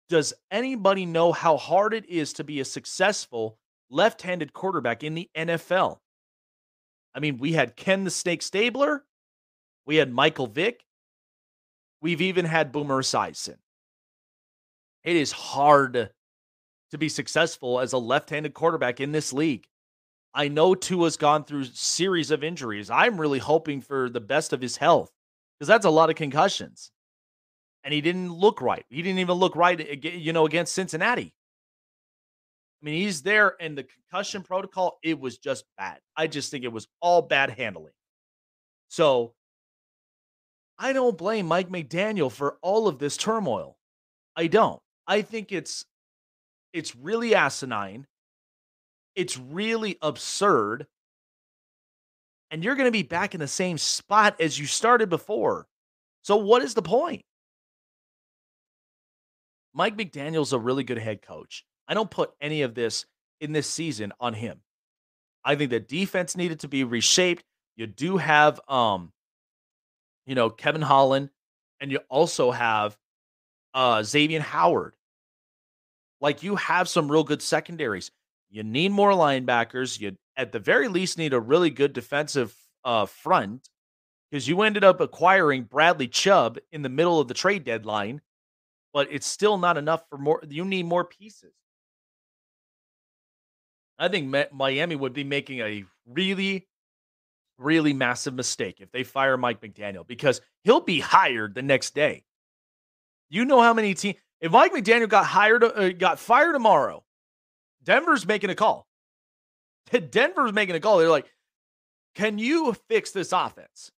[0.09, 3.59] Does anybody know how hard it is to be a successful
[3.91, 5.99] left handed quarterback in the NFL?
[7.15, 9.05] I mean, we had Ken the Snake Stabler,
[9.87, 10.85] we had Michael Vick,
[12.01, 13.57] we've even had Boomer Esiason.
[15.05, 16.11] It is hard
[16.91, 19.67] to be successful as a left-handed quarterback in this league.
[20.35, 22.91] I know Tua's gone through series of injuries.
[22.91, 25.13] I'm really hoping for the best of his health
[25.59, 26.91] because that's a lot of concussions.
[27.85, 28.85] And he didn't look right.
[28.89, 31.35] He didn't even look right, you know, against Cincinnati.
[32.83, 36.01] I mean, he's there, and the concussion protocol, it was just bad.
[36.17, 37.93] I just think it was all bad handling.
[38.89, 39.35] So
[40.79, 43.77] I don't blame Mike McDaniel for all of this turmoil.
[44.37, 44.81] I don't.
[45.07, 45.85] I think it's
[46.73, 48.07] it's really asinine.
[49.15, 50.87] It's really absurd.
[52.51, 55.67] And you're going to be back in the same spot as you started before.
[56.23, 57.25] So, what is the point?
[59.75, 61.65] Mike McDaniel's a really good head coach.
[61.89, 63.05] I don't put any of this
[63.41, 64.61] in this season on him.
[65.45, 67.45] I think the defense needed to be reshaped.
[67.77, 69.13] You do have um
[70.27, 71.31] you know Kevin Holland
[71.81, 72.97] and you also have
[73.75, 74.95] uh Xavier Howard
[76.21, 78.11] like you have some real good secondaries.
[78.51, 80.01] You need more linebackers.
[80.01, 82.55] You at the very least need a really good defensive
[82.85, 83.69] uh, front
[84.31, 88.23] because you ended up acquiring Bradley Chubb in the middle of the trade deadline,
[88.95, 90.41] but it's still not enough for more.
[90.49, 91.53] You need more pieces.
[93.99, 96.67] I think Miami would be making a really,
[97.59, 102.25] really massive mistake if they fire Mike McDaniel because he'll be hired the next day.
[103.29, 107.03] You know how many teams if Mike McDaniel got hired, uh, got fired tomorrow,
[107.83, 108.87] Denver's making a call.
[110.11, 110.99] Denver's making a call.
[110.99, 111.31] They're like,
[112.15, 113.91] "Can you fix this offense?"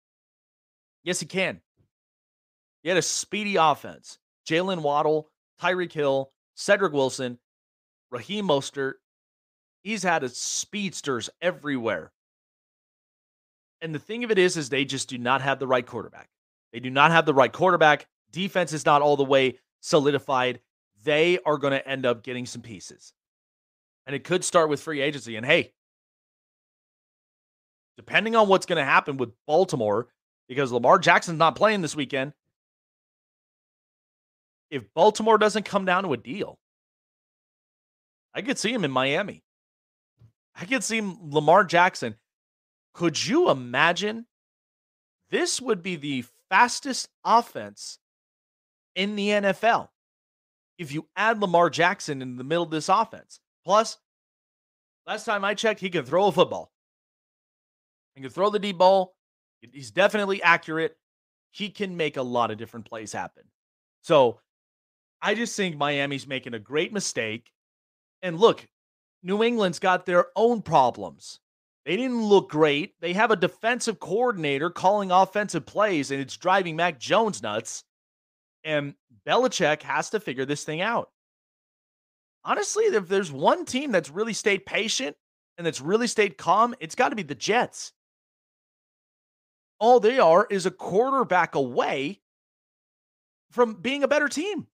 [1.03, 1.61] Yes, he can.
[2.83, 4.19] He had a speedy offense.
[4.47, 5.29] Jaylen Waddle,
[5.61, 7.39] Tyreek Hill, Cedric Wilson,
[8.11, 8.93] Raheem Mostert,
[9.85, 12.11] He's had a speedsters everywhere.
[13.81, 16.27] And the thing of it is, is they just do not have the right quarterback.
[16.73, 18.07] They do not have the right quarterback.
[18.31, 20.59] Defense is not all the way solidified.
[21.03, 23.13] They are going to end up getting some pieces.
[24.07, 25.35] And it could start with free agency.
[25.35, 25.71] And hey,
[27.95, 30.07] depending on what's going to happen with Baltimore,
[30.47, 32.33] because Lamar Jackson's not playing this weekend,
[34.69, 36.57] if Baltimore doesn't come down to a deal,
[38.33, 39.43] I could see him in Miami.
[40.55, 42.15] I could see Lamar Jackson.
[42.93, 44.25] Could you imagine?
[45.29, 47.99] This would be the fastest offense
[48.95, 49.89] in the NFL
[50.77, 53.39] if you add Lamar Jackson in the middle of this offense.
[53.65, 53.97] Plus,
[55.07, 56.71] last time I checked, he can throw a football.
[58.15, 59.15] He can throw the deep ball.
[59.61, 60.95] He's definitely accurate.
[61.51, 63.43] He can make a lot of different plays happen.
[64.01, 64.39] So
[65.25, 67.49] I just think Miami's making a great mistake.
[68.21, 68.63] And look,
[69.23, 71.39] New England's got their own problems.
[71.83, 72.93] They didn't look great.
[73.01, 77.83] They have a defensive coordinator calling offensive plays, and it's driving Mac Jones nuts.
[78.63, 78.93] And
[79.27, 81.09] Belichick has to figure this thing out.
[82.43, 85.15] Honestly, if there's one team that's really stayed patient
[85.57, 87.93] and that's really stayed calm, it's got to be the Jets.
[89.79, 92.21] All they are is a quarterback away
[93.49, 94.67] from being a better team.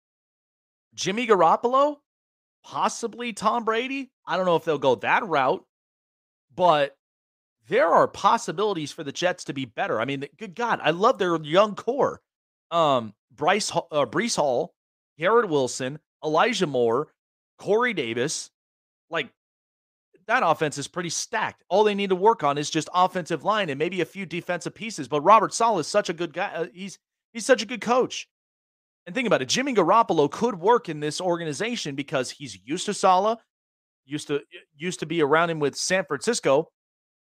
[0.93, 1.97] Jimmy Garoppolo,
[2.63, 4.11] possibly Tom Brady.
[4.25, 5.65] I don't know if they'll go that route,
[6.55, 6.95] but
[7.67, 10.01] there are possibilities for the Jets to be better.
[10.01, 12.21] I mean, good God, I love their young core.
[12.69, 14.73] Um, Bryce, uh, Breece Hall,
[15.17, 17.07] Garrett Wilson, Elijah Moore,
[17.57, 18.49] Corey Davis.
[19.09, 19.29] Like
[20.27, 21.63] that offense is pretty stacked.
[21.69, 24.73] All they need to work on is just offensive line and maybe a few defensive
[24.73, 25.07] pieces.
[25.07, 26.51] But Robert Saleh is such a good guy.
[26.53, 26.99] Uh, he's
[27.33, 28.27] he's such a good coach.
[29.11, 32.93] And think about it, Jimmy Garoppolo could work in this organization because he's used to
[32.93, 33.37] Saleh,
[34.05, 34.39] used to
[34.73, 36.71] used to be around him with San Francisco,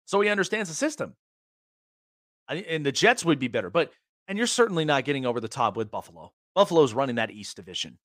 [0.05, 1.15] so he understands the system.
[2.49, 3.93] And the Jets would be better, but
[4.27, 6.33] and you're certainly not getting over the top with Buffalo.
[6.57, 7.97] Buffalo's running that East Division.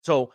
[0.00, 0.32] So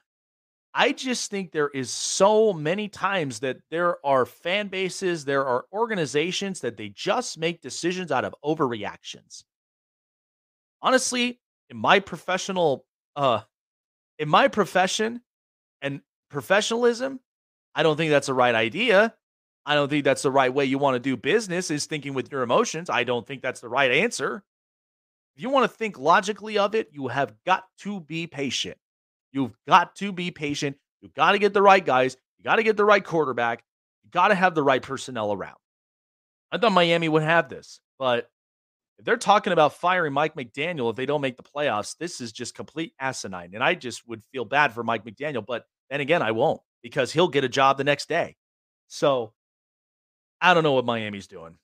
[0.76, 5.66] I just think there is so many times that there are fan bases, there are
[5.74, 9.44] organizations that they just make decisions out of overreactions.
[10.84, 11.40] Honestly,
[11.70, 12.86] in my professional
[13.16, 13.42] uh
[14.20, 15.22] in my profession
[15.82, 17.20] and professionalism,
[17.74, 19.14] I don't think that's the right idea.
[19.66, 22.32] I don't think that's the right way you want to do business is thinking with
[22.32, 22.90] your emotions.
[22.90, 24.44] I don't think that's the right answer.
[25.36, 28.78] If you want to think logically of it, you have got to be patient.
[29.32, 30.78] You've got to be patient.
[31.02, 32.16] You've got to get the right guys.
[32.38, 33.64] You got to get the right quarterback.
[34.04, 35.58] You got to have the right personnel around.
[36.52, 38.30] I thought Miami would have this, but
[38.98, 42.32] if they're talking about firing Mike McDaniel if they don't make the playoffs, this is
[42.32, 43.52] just complete asinine.
[43.54, 45.46] And I just would feel bad for Mike McDaniel.
[45.46, 48.36] But then again, I won't because he'll get a job the next day.
[48.88, 49.34] So
[50.40, 51.58] I don't know what Miami's doing.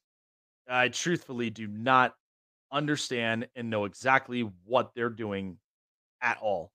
[0.69, 2.15] I truthfully do not
[2.71, 5.57] understand and know exactly what they're doing
[6.21, 6.71] at all.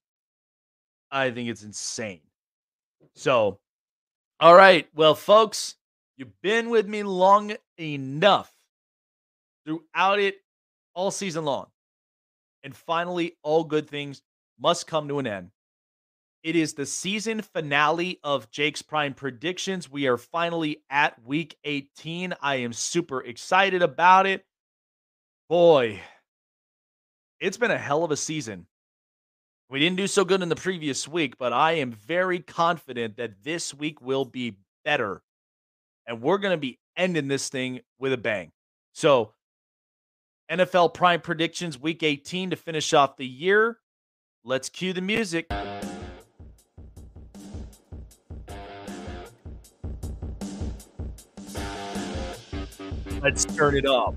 [1.11, 2.21] I think it's insane.
[3.15, 3.59] So,
[4.41, 4.89] all right.
[4.95, 5.77] Well, folks,
[6.17, 8.53] you've been with me long enough
[9.65, 10.37] throughout it
[10.97, 11.67] all season long.
[12.65, 14.23] And finally, all good things
[14.59, 15.51] must come to an end.
[16.43, 19.91] It is the season finale of Jake's Prime Predictions.
[19.91, 22.35] We are finally at week 18.
[22.41, 24.45] I am super excited about it.
[25.49, 26.01] Boy,
[27.41, 28.67] it's been a hell of a season.
[29.69, 33.43] We didn't do so good in the previous week, but I am very confident that
[33.43, 35.23] this week will be better.
[36.07, 38.53] And we're going to be ending this thing with a bang.
[38.93, 39.33] So,
[40.51, 43.79] NFL Prime Predictions Week 18 to finish off the year.
[44.45, 45.47] Let's cue the music.
[53.21, 54.15] Let's turn it up.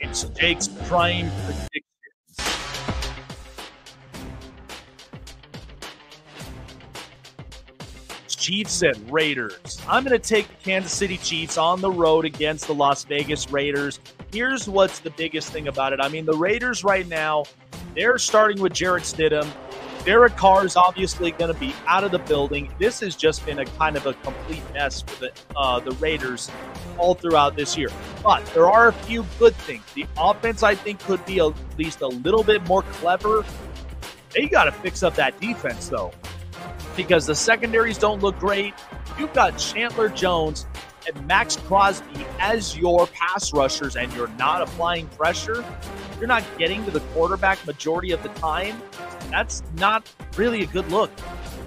[0.00, 1.84] It's Jake's Prime Predictions.
[8.26, 9.80] Chiefs and Raiders.
[9.86, 13.52] I'm going to take the Kansas City Chiefs on the road against the Las Vegas
[13.52, 14.00] Raiders
[14.32, 16.00] here's what's the biggest thing about it.
[16.00, 17.44] I mean, the Raiders right now,
[17.94, 19.48] they're starting with Jarrett Stidham.
[20.04, 22.72] Derek Carr is obviously going to be out of the building.
[22.78, 26.50] This has just been a kind of a complete mess for the uh, the Raiders
[26.96, 27.90] all throughout this year.
[28.22, 29.82] But there are a few good things.
[29.94, 33.44] The offense, I think, could be at least a little bit more clever.
[34.30, 36.12] They got to fix up that defense though,
[36.96, 38.72] because the secondaries don't look great.
[39.18, 40.66] You've got Chandler Jones
[41.06, 45.64] and Maxx Crosby as your pass rushers and you're not applying pressure,
[46.18, 48.80] you're not getting to the quarterback majority of the time,
[49.30, 51.10] that's not really a good look.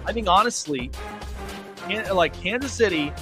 [0.05, 0.91] I think honestly,
[2.13, 3.13] like Kansas City,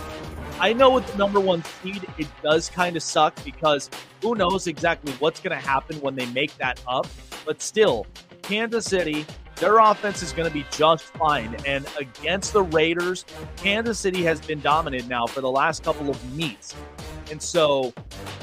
[0.60, 3.90] I know with the number one seed, it does kind of suck because
[4.22, 7.08] who knows exactly what's going to happen when they make that up.
[7.46, 8.06] But still,
[8.44, 9.26] Kansas City,
[9.62, 11.56] their offense is going to be just fine.
[11.68, 13.26] And against the Raiders,
[13.58, 16.76] Kansas City has been dominant now for the last couple of meets.
[17.30, 17.94] And so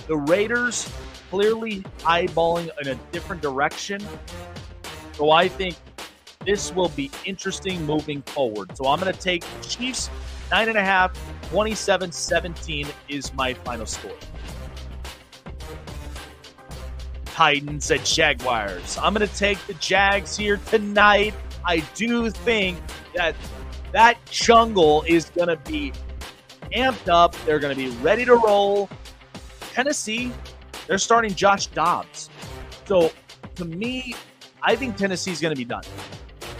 [0.07, 0.89] the Raiders
[1.29, 4.01] clearly eyeballing in a different direction.
[5.15, 5.77] So I think
[6.47, 8.77] this will be interesting moving forward.
[8.77, 10.09] So I'm going to take Chiefs
[10.53, 11.19] nine and a half,
[11.51, 14.17] 27 17 is my final score.
[17.39, 18.99] Titans at Jaguars.
[19.01, 21.33] I'm going to take the Jags here tonight.
[21.65, 22.81] I do think
[23.15, 23.37] that
[23.93, 25.93] that jungle is going to be
[26.75, 27.37] amped up.
[27.47, 28.91] They're going to be ready to roll.
[29.73, 30.33] Tennessee,
[30.89, 32.29] they're starting Josh Dobbs.
[32.87, 33.13] So
[33.55, 34.17] to me,
[34.61, 35.85] I think Tennessee's going to be done.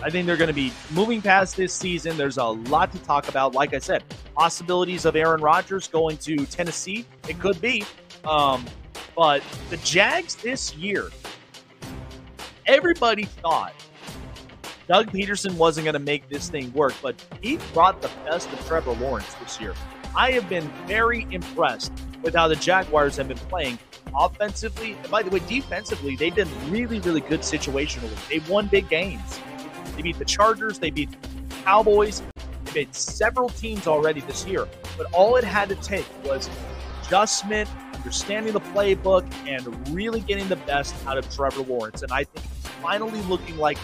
[0.01, 2.17] I think they're going to be moving past this season.
[2.17, 3.53] There's a lot to talk about.
[3.53, 4.05] Like I said,
[4.37, 7.05] possibilities of Aaron Rodgers going to Tennessee.
[7.29, 7.85] It could be.
[8.25, 8.65] Um,
[9.17, 11.11] but the Jags this year,
[12.67, 13.75] everybody thought
[14.89, 18.67] Doug Pederson wasn't going to make this thing work, but he brought the best of
[18.67, 19.75] Trevor Lawrence this year.
[20.17, 21.93] I have been very impressed
[22.23, 23.79] with how the Jaguars have been playing
[24.19, 24.93] offensively.
[24.93, 28.29] And by the way, defensively, they've been really, really good situationally.
[28.29, 29.41] They've won big games.
[29.95, 32.23] They beat the Chargers, they beat the Cowboys,
[32.65, 34.67] they beat several teams already this year.
[34.97, 36.49] But all it had to take was
[37.03, 37.69] adjustment,
[37.99, 42.03] understanding the playbook, and really getting the best out of Trevor Lawrence.
[42.03, 43.79] And I think he's finally looking like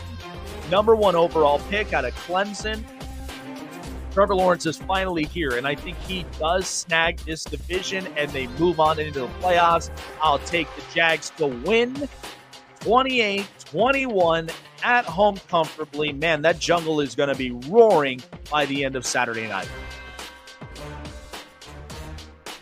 [0.70, 2.82] number one overall pick out of Clemson.
[4.12, 8.46] Trevor Lawrence is finally here, and I think he does snag this division and they
[8.58, 9.90] move on into the playoffs.
[10.22, 12.08] I'll take the Jags to win
[12.80, 14.50] 28 21
[14.84, 16.12] at home comfortably.
[16.12, 19.68] Man, that jungle is going to be roaring by the end of Saturday night.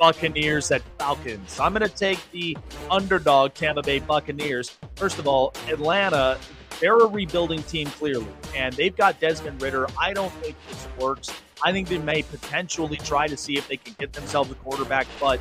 [0.03, 1.61] Buccaneers at Falcons.
[1.61, 2.59] I'm going to take the
[2.91, 4.77] underdog Tampa Bay Buccaneers.
[4.97, 6.41] First of all, Atlanta,
[6.81, 8.27] they're a rebuilding team clearly,
[8.57, 9.87] and they've got Desmond Ridder.
[9.97, 11.31] I don't think this works.
[11.63, 15.07] I think they may potentially try to see if they can get themselves a quarterback,
[15.21, 15.39] but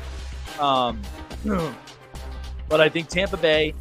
[0.60, 1.02] um,
[2.68, 3.74] but I think Tampa Bay,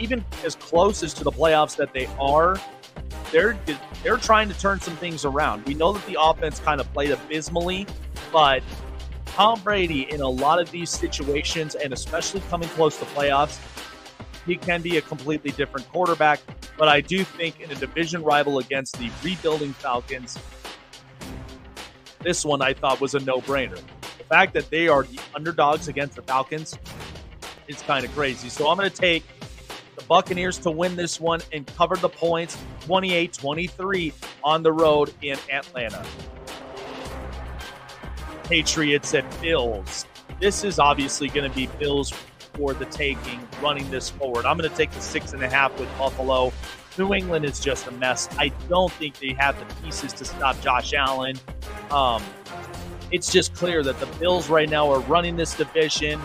[0.00, 2.60] even as close as to the playoffs that they are,
[3.30, 3.56] they're
[4.02, 5.64] they're trying to turn some things around.
[5.64, 7.86] We know that the offense kind of played abysmally,
[8.32, 8.64] but
[9.32, 13.58] Tom Brady in a lot of these situations, and especially coming close to playoffs,
[14.44, 16.40] he can be a completely different quarterback.
[16.76, 20.38] But I do think in a division rival against the rebuilding Falcons,
[22.20, 23.80] this one I thought was a no brainer.
[24.18, 26.78] The fact that they are the underdogs against the Falcons
[27.68, 28.50] is kind of crazy.
[28.50, 29.24] So I'm going to take
[29.96, 34.12] the Buccaneers to win this one and cover the points 28 23
[34.44, 36.04] on the road in Atlanta.
[38.44, 40.06] Patriots at Bills.
[40.40, 42.12] This is obviously going to be Bills
[42.54, 44.44] for the taking, running this forward.
[44.44, 46.52] I'm going to take the six and a half with Buffalo.
[46.98, 48.28] New England is just a mess.
[48.38, 51.38] I don't think they have the pieces to stop Josh Allen.
[51.90, 52.22] Um,
[53.10, 56.20] it's just clear that the Bills right now are running this division.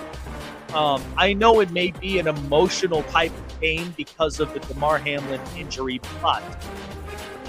[0.74, 4.98] Um, I know it may be an emotional type of game because of the Damar
[4.98, 6.44] Hamlin injury, but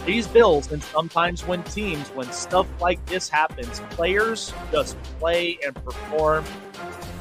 [0.09, 5.75] these Bills, and sometimes when teams, when stuff like this happens, players just play and
[5.85, 6.47] perform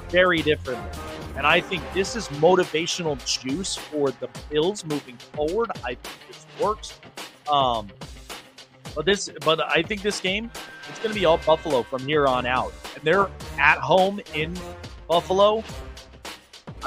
[0.08, 0.90] very differently.
[1.36, 5.70] And I think this is motivational juice for the Bills moving forward.
[5.84, 6.98] I think this works.
[7.52, 7.90] Um,
[8.96, 10.50] but this, but I think this game
[10.88, 13.28] it's going to be all Buffalo from here on out, and they're
[13.60, 14.58] at home in
[15.10, 15.62] Buffalo.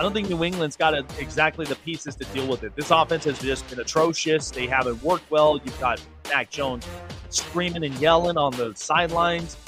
[0.00, 2.74] I don't think New England's got a, exactly the pieces to deal with it.
[2.74, 4.50] This offense has just been atrocious.
[4.50, 5.60] They haven't worked well.
[5.62, 6.86] You've got Mac Jones
[7.28, 9.58] screaming and yelling on the sidelines.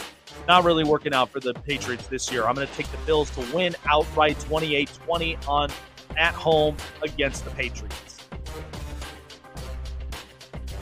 [0.48, 2.46] Not really working out for the Patriots this year.
[2.46, 5.68] I'm going to take the Bills to win outright 28 20 on
[6.16, 8.16] at home against the Patriots.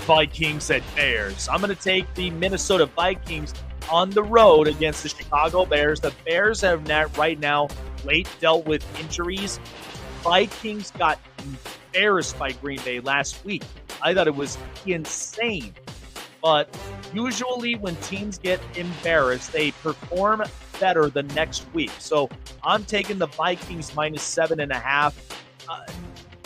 [0.03, 1.49] Vikings at Bears.
[1.49, 3.53] I'm going to take the Minnesota Vikings
[3.91, 6.01] on the road against the Chicago Bears.
[6.01, 7.69] The Bears have not right now
[8.05, 9.59] late dealt with injuries.
[10.23, 11.19] Vikings got
[11.93, 13.63] embarrassed by Green Bay last week.
[14.03, 15.75] I thought it was insane.
[16.43, 16.75] But
[17.13, 20.43] usually, when teams get embarrassed, they perform
[20.79, 21.91] better the next week.
[21.99, 22.31] So
[22.65, 25.19] I'm taking the Vikings minus seven and a half.
[25.69, 25.85] Uh,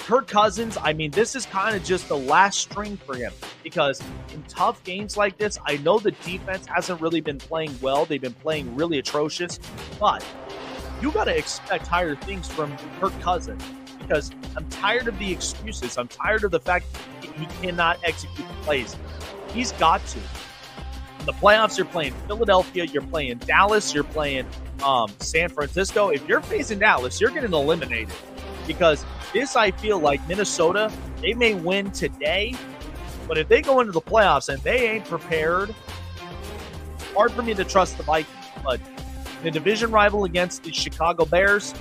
[0.05, 3.33] Kirk Cousins, I mean, this is kind of just the last string for him
[3.63, 4.03] because
[4.35, 8.05] in tough games like this, I know the defense hasn't really been playing well.
[8.05, 9.59] They've been playing really atrocious,
[9.99, 10.23] but
[11.01, 13.65] you got to expect higher things from Kirk Cousins
[13.99, 15.97] because I'm tired of the excuses.
[15.97, 16.85] I'm tired of the fact
[17.23, 18.95] that he cannot execute plays.
[19.55, 20.19] He's got to.
[21.21, 24.47] In the playoffs, you're playing Philadelphia, you're playing Dallas, you're playing
[24.83, 26.11] um, San Francisco.
[26.11, 28.13] If you're facing Dallas, you're getting eliminated
[28.67, 29.03] because
[29.35, 32.55] this, I feel like Minnesota, they may win today,
[33.29, 35.75] but if they go into the playoffs and they ain't prepared,
[37.15, 38.47] hard for me to trust the Vikings.
[38.63, 38.81] But
[39.43, 41.75] the division rival against the Chicago Bears,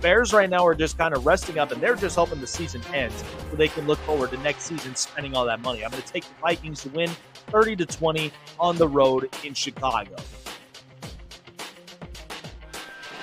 [0.00, 2.82] Bears right now are just kind of resting up and they're just hoping the season
[2.92, 5.84] ends so they can look forward to next season spending all that money.
[5.84, 7.10] I'm going to take the Vikings to win
[7.48, 10.16] 30 to 20 on the road in Chicago.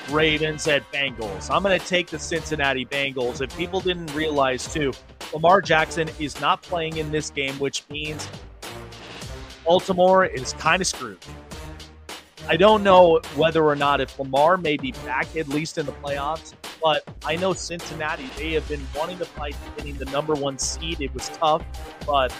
[0.10, 1.50] Ravens at Bengals.
[1.50, 3.42] I'm going to take the Cincinnati Bengals.
[3.42, 4.94] If people didn't realize too,
[5.34, 8.28] Lamar Jackson is not playing in this game, which means
[9.66, 11.18] Baltimore is kind of screwed.
[12.48, 15.94] I don't know whether or not if Lamar may be back at least in the
[15.94, 20.60] playoffs, but I know Cincinnati, they have been wanting to fight getting the number one
[20.60, 21.00] seed.
[21.00, 21.64] It was tough,
[22.06, 22.36] but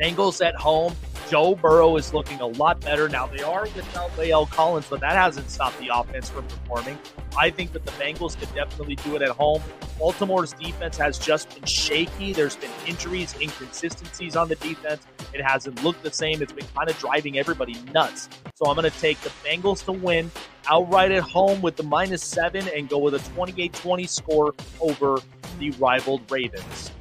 [0.00, 0.94] Bengals at home.
[1.28, 3.08] Joe Burrow is looking a lot better.
[3.08, 6.96] Now, they are without La'el Collins, but that hasn't stopped the offense from performing.
[7.36, 9.60] I think that the Bengals could definitely do it at home.
[9.98, 12.32] Baltimore's defense has just been shaky.
[12.32, 15.04] There's been injuries, inconsistencies on the defense.
[15.34, 16.42] It hasn't looked the same.
[16.42, 18.28] It's been kind of driving everybody nuts.
[18.54, 20.30] So I'm going to take the Bengals to win
[20.68, 25.18] outright at home with the minus seven and go with a 28 20 score over
[25.58, 26.92] the rivaled Ravens.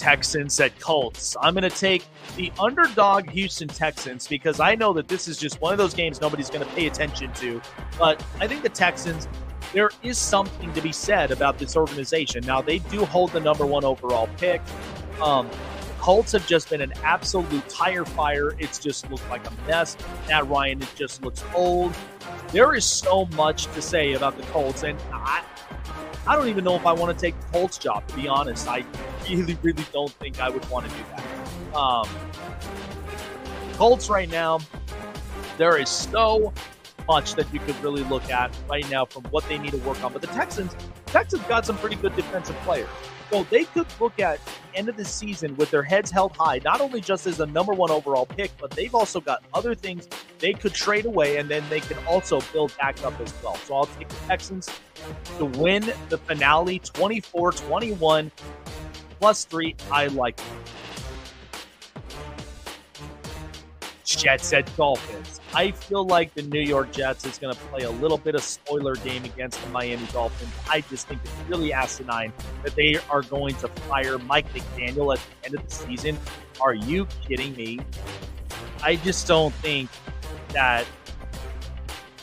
[0.00, 1.36] Texans at Colts.
[1.42, 5.60] I'm going to take the underdog Houston Texans because I know that this is just
[5.60, 7.60] one of those games nobody's going to pay attention to.
[7.98, 9.28] But I think the Texans,
[9.74, 12.46] there is something to be said about this organization.
[12.46, 14.62] Now, they do hold the number one overall pick.
[15.22, 15.50] Um,
[15.98, 18.54] Colts have just been an absolute tire fire.
[18.58, 19.98] It's just looked like a mess.
[20.26, 21.94] Matt Ryan, it just looks old.
[22.52, 25.44] There is so much to say about the Colts, and I,
[26.26, 28.68] I don't even know if I want to take the Colts job, to be honest.
[28.68, 28.84] I
[29.28, 31.74] really, really don't think I would want to do that.
[31.74, 32.08] Um,
[33.74, 34.60] Colts right now,
[35.56, 36.52] there is so
[37.08, 40.02] much that you could really look at right now from what they need to work
[40.04, 40.12] on.
[40.12, 42.88] But the Texans, Texans got some pretty good defensive players.
[43.30, 46.60] So they could look at the end of the season with their heads held high,
[46.64, 50.08] not only just as a number one overall pick, but they've also got other things
[50.40, 53.54] they could trade away, and then they can also build back up as well.
[53.56, 54.68] So I'll take the Texans
[55.38, 58.32] to win the finale 24 21
[59.20, 59.76] plus three.
[59.92, 60.40] I like.
[64.16, 65.40] Jets at Dolphins.
[65.54, 68.42] I feel like the New York Jets is going to play a little bit of
[68.42, 70.52] spoiler game against the Miami Dolphins.
[70.68, 72.32] I just think it's really asinine
[72.64, 76.18] that they are going to fire Mike McDaniel at the end of the season.
[76.60, 77.80] Are you kidding me?
[78.82, 79.88] I just don't think
[80.50, 80.86] that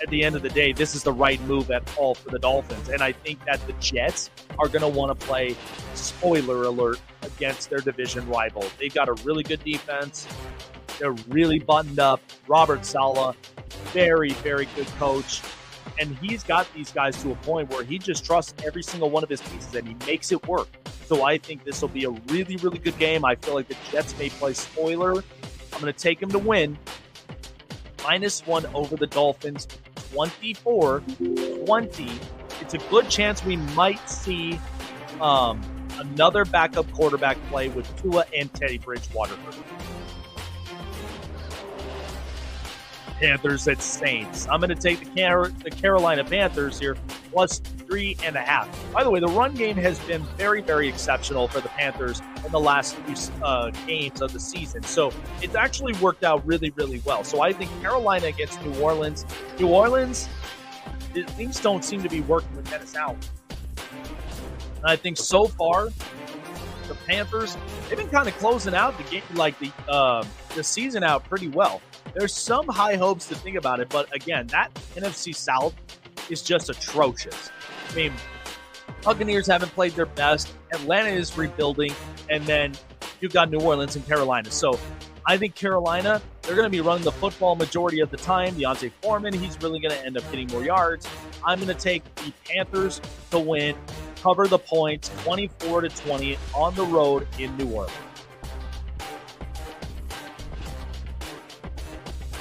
[0.02, 2.40] at the end of the day, this is the right move at all for the
[2.40, 2.90] Dolphins.
[2.90, 4.30] And I think that the Jets
[4.60, 5.56] are going to want to play
[5.96, 8.66] spoiler alert against their division rival.
[8.80, 10.28] They've got a really good defense.
[11.00, 12.22] They're really buttoned up.
[12.48, 13.36] Robert Saleh,
[13.94, 15.42] very, very good coach.
[16.00, 19.24] And he's got these guys to a point where he just trusts every single one
[19.24, 20.68] of his pieces and he makes it work.
[21.06, 23.24] So I think this will be a really, really good game.
[23.24, 25.14] I feel like the Jets may play spoiler.
[25.14, 26.78] I'm going to take them to win.
[28.04, 29.68] Minus one over the Dolphins,
[30.14, 31.02] 24
[31.66, 32.12] 20.
[32.62, 34.60] It's a good chance we might see
[35.22, 35.62] um,
[35.98, 39.36] another backup quarterback play with Tua and Teddy Bridgewater.
[43.20, 44.48] Panthers at Saints.
[44.50, 46.96] I'm going to take the, Car- the Carolina Panthers here
[47.32, 48.70] plus three and a half.
[48.94, 52.52] By the way, the run game has been very, very exceptional for the Panthers in
[52.52, 54.84] the last few uh, games of the season.
[54.84, 55.12] So
[55.42, 57.24] it's actually worked out really, really well.
[57.24, 59.26] So I think Carolina against New Orleans.
[59.60, 60.30] New Orleans,
[61.14, 63.20] things don't seem to be working with Dennis Allen.
[64.78, 65.90] And I think so far,
[66.88, 67.58] the Panthers
[67.90, 70.24] they've been kind of closing out the game, like the uh,
[70.56, 71.82] the season out pretty well.
[72.18, 75.76] There's some high hopes to think about it, but again, that NFC South
[76.32, 77.52] is just atrocious.
[77.92, 78.14] I mean,
[79.04, 80.52] Buccaneers haven't played their best.
[80.74, 81.94] Atlanta is rebuilding,
[82.32, 82.74] and then
[83.22, 84.50] you've got New Orleans and Carolina.
[84.50, 84.80] So
[85.28, 88.58] I think Carolina, they're going to be running the football majority of the time.
[88.58, 91.08] D'Onta Foreman, he's really going to end up getting more yards.
[91.46, 93.00] I'm going to take the Panthers
[93.30, 93.76] to win,
[94.24, 98.07] cover the points, 24 to 20 on the road in New Orleans.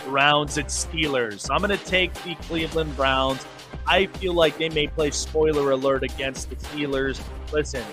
[0.06, 1.50] Browns at Steelers.
[1.50, 3.44] I'm going to take the Cleveland Browns.
[3.86, 7.20] I feel like they may play spoiler alert against the Steelers.
[7.52, 7.84] Listen,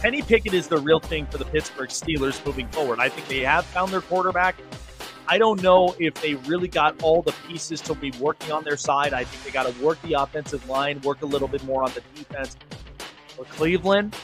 [0.00, 3.00] Kenny Pickett is the real thing for the Pittsburgh Steelers moving forward.
[3.00, 4.56] I think they have found their quarterback.
[5.26, 8.78] I don't know if they really got all the pieces to be working on their
[8.78, 9.12] side.
[9.12, 11.92] I think they got to work the offensive line, work a little bit more on
[11.92, 12.56] the defense.
[13.36, 14.16] For Cleveland,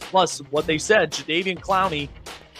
[0.00, 2.08] plus what they said, Jadeveon Clowney,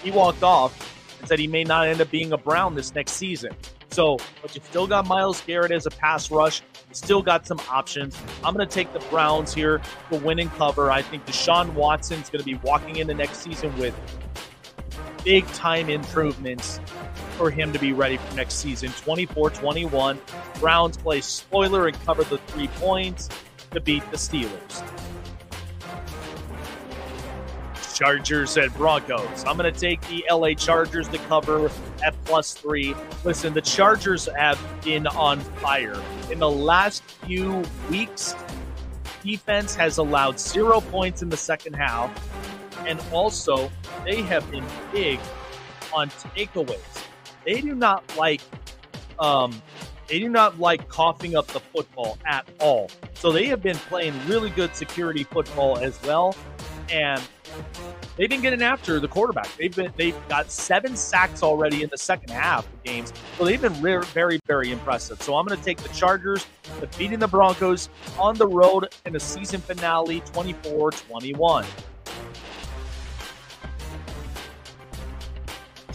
[0.02, 3.12] he walked off and said he may not end up being a Brown this next
[3.12, 3.52] season.
[3.92, 6.62] So, but you've still got Myles Garrett as a pass rush.
[6.88, 8.18] You still got some options.
[8.42, 10.90] I'm going to take the Browns here to win and cover.
[10.90, 13.94] I think Deshaun Watson's going to be walking into next season with
[15.24, 16.80] big time improvements
[17.36, 18.90] for him to be ready for next season.
[18.92, 20.18] 24 21.
[20.58, 23.28] Browns play spoiler and cover the three points
[23.72, 25.11] to beat the Steelers.
[27.94, 29.44] Chargers at Broncos.
[29.46, 31.70] I'm going to take the LA Chargers to cover
[32.04, 32.94] at plus three.
[33.24, 36.00] Listen, the Chargers have been on fire.
[36.30, 38.34] In the last few weeks,
[39.22, 42.10] defense has allowed zero points in the second half.
[42.86, 43.70] And also,
[44.04, 45.20] they have been big
[45.94, 46.80] on takeaways.
[47.44, 48.40] They do not like
[49.18, 49.62] um,
[50.08, 52.90] they do not like coughing up the football at all.
[53.14, 56.34] So they have been playing really good security football as well.
[56.90, 57.22] And
[58.16, 59.48] they've been getting after the quarterback.
[59.56, 63.12] They've been they've got seven sacks already in the second half of games.
[63.38, 65.22] So they've been very, very, very impressive.
[65.22, 66.46] So I'm going to take the Chargers
[66.80, 67.88] defeating the Broncos
[68.18, 71.66] on the road in a season finale 24-21.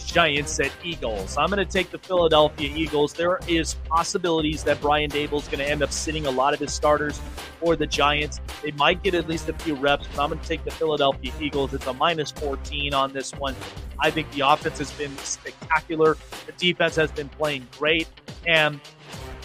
[0.08, 1.36] Giants at Eagles.
[1.36, 3.12] I'm going to take the Philadelphia Eagles.
[3.12, 6.60] There is possibilities that Brian Daboll is going to end up sitting a lot of
[6.60, 7.20] his starters
[7.60, 8.40] for the Giants.
[8.62, 11.30] They might get at least a few reps, but I'm going to take the Philadelphia
[11.40, 11.74] Eagles.
[11.74, 13.54] It's a minus 14 on this one.
[14.00, 16.16] I think the offense has been spectacular.
[16.46, 18.08] The defense has been playing great.
[18.46, 18.80] And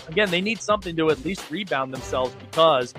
[0.07, 2.93] again, they need something to at least rebound themselves because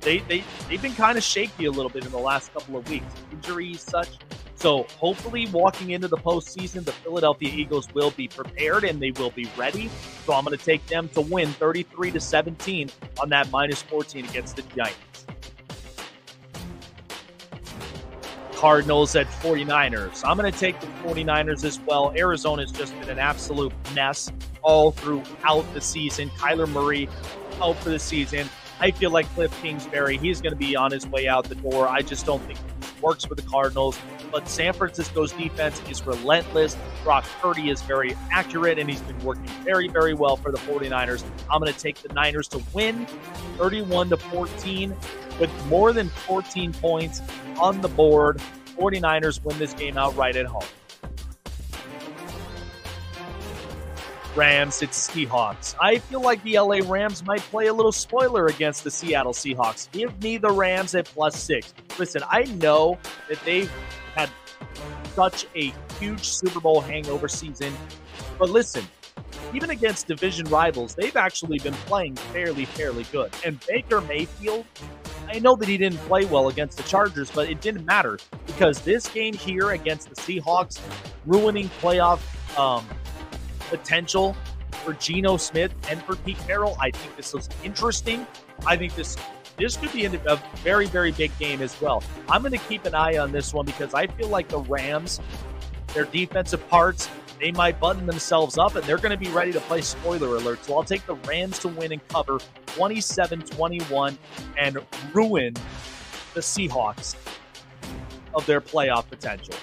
[0.00, 2.90] they, they, they've been kind of shaky a little bit in the last couple of
[2.90, 3.06] weeks.
[3.30, 4.18] Injuries, such.
[4.58, 9.30] So hopefully, walking into the postseason, the Philadelphia Eagles will be prepared and they will
[9.30, 9.88] be ready.
[10.26, 12.90] So I'm going to take them to win 33 to 17
[13.22, 14.98] on that minus 14 against the Giants.
[18.52, 20.22] Cardinals at 49ers.
[20.28, 22.12] I'm going to take the 49ers as well.
[22.16, 24.32] Arizona's just been an absolute mess
[24.62, 26.30] all throughout the season.
[26.30, 27.08] Kyler Murray
[27.62, 28.48] out for the season.
[28.80, 31.86] I feel like Cliff Kingsbury, he's going to be on his way out the door.
[31.86, 32.58] I just don't think
[33.00, 33.98] works for the Cardinals
[34.30, 36.76] but San Francisco's defense is relentless.
[37.02, 41.24] Brock Purdy is very accurate, and he's been working very, very well for the 49ers.
[41.50, 43.06] I'm going to take the Niners to win
[43.56, 44.94] 31 to 14
[45.40, 47.22] with more than 14 points
[47.60, 48.40] on the board.
[48.76, 50.62] 49ers win this game outright at home.
[54.38, 55.74] Rams, it's Seahawks.
[55.80, 59.90] I feel like the LA Rams might play a little spoiler against the Seattle Seahawks.
[59.90, 61.74] Give me the Rams at plus six.
[61.98, 62.98] Listen, I know
[63.28, 63.68] that they've
[64.14, 64.30] had
[65.16, 67.74] such a huge Super Bowl hangover season.
[68.38, 68.86] But listen,
[69.52, 73.32] even against division rivals, they've actually been playing fairly, fairly good.
[73.44, 74.64] And Baker Mayfield,
[75.26, 78.82] I know that he didn't play well against the Chargers, but it didn't matter because
[78.82, 80.80] this game here against the Seahawks,
[81.26, 82.20] ruining playoff
[82.56, 82.86] um,
[83.68, 84.36] potential
[84.84, 88.26] for Geno Smith and for Pete Carroll, I think this looks interesting.
[88.66, 89.16] I think this
[89.56, 92.02] this could be a very, very big game as well.
[92.28, 95.20] I'm going to keep an eye on this one because I feel like the Rams,
[95.94, 99.60] their defensive parts, they might button themselves up and they're going to be ready to
[99.60, 100.64] play spoiler alert.
[100.64, 104.18] So I'll take the Rams to win and cover 27 21
[104.56, 104.78] and
[105.12, 105.54] ruin
[106.34, 107.16] the Seahawks
[108.34, 109.54] of their playoff potential.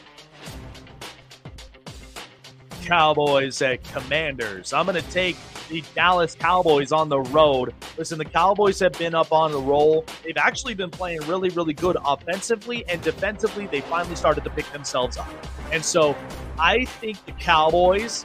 [2.86, 4.72] Cowboys at Commanders.
[4.72, 5.36] I'm going to take
[5.70, 7.74] the Dallas Cowboys on the road.
[7.98, 10.06] Listen, the Cowboys have been up on the roll.
[10.24, 13.66] They've actually been playing really, really good offensively and defensively.
[13.68, 15.28] They finally started to pick themselves up.
[15.72, 16.16] And so
[16.60, 18.24] I think the Cowboys,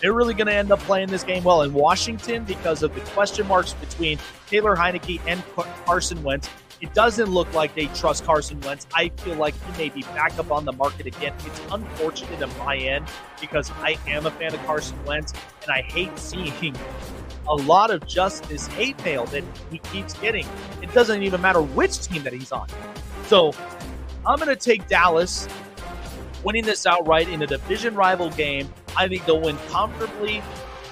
[0.00, 3.00] they're really going to end up playing this game well in Washington because of the
[3.00, 5.42] question marks between Taylor Heinicke and
[5.84, 6.48] Carson Wentz.
[6.82, 8.88] It doesn't look like they trust Carson Wentz.
[8.92, 11.32] I feel like he may be back up on the market again.
[11.46, 13.06] It's unfortunate on my end
[13.40, 15.32] because I am a fan of Carson Wentz
[15.62, 16.74] and I hate seeing
[17.46, 20.44] a lot of just this hate mail that he keeps getting.
[20.82, 22.66] It doesn't even matter which team that he's on.
[23.26, 23.52] So
[24.26, 25.46] I'm going to take Dallas
[26.42, 28.68] winning this outright in a division rival game.
[28.96, 30.42] I think they'll win comfortably.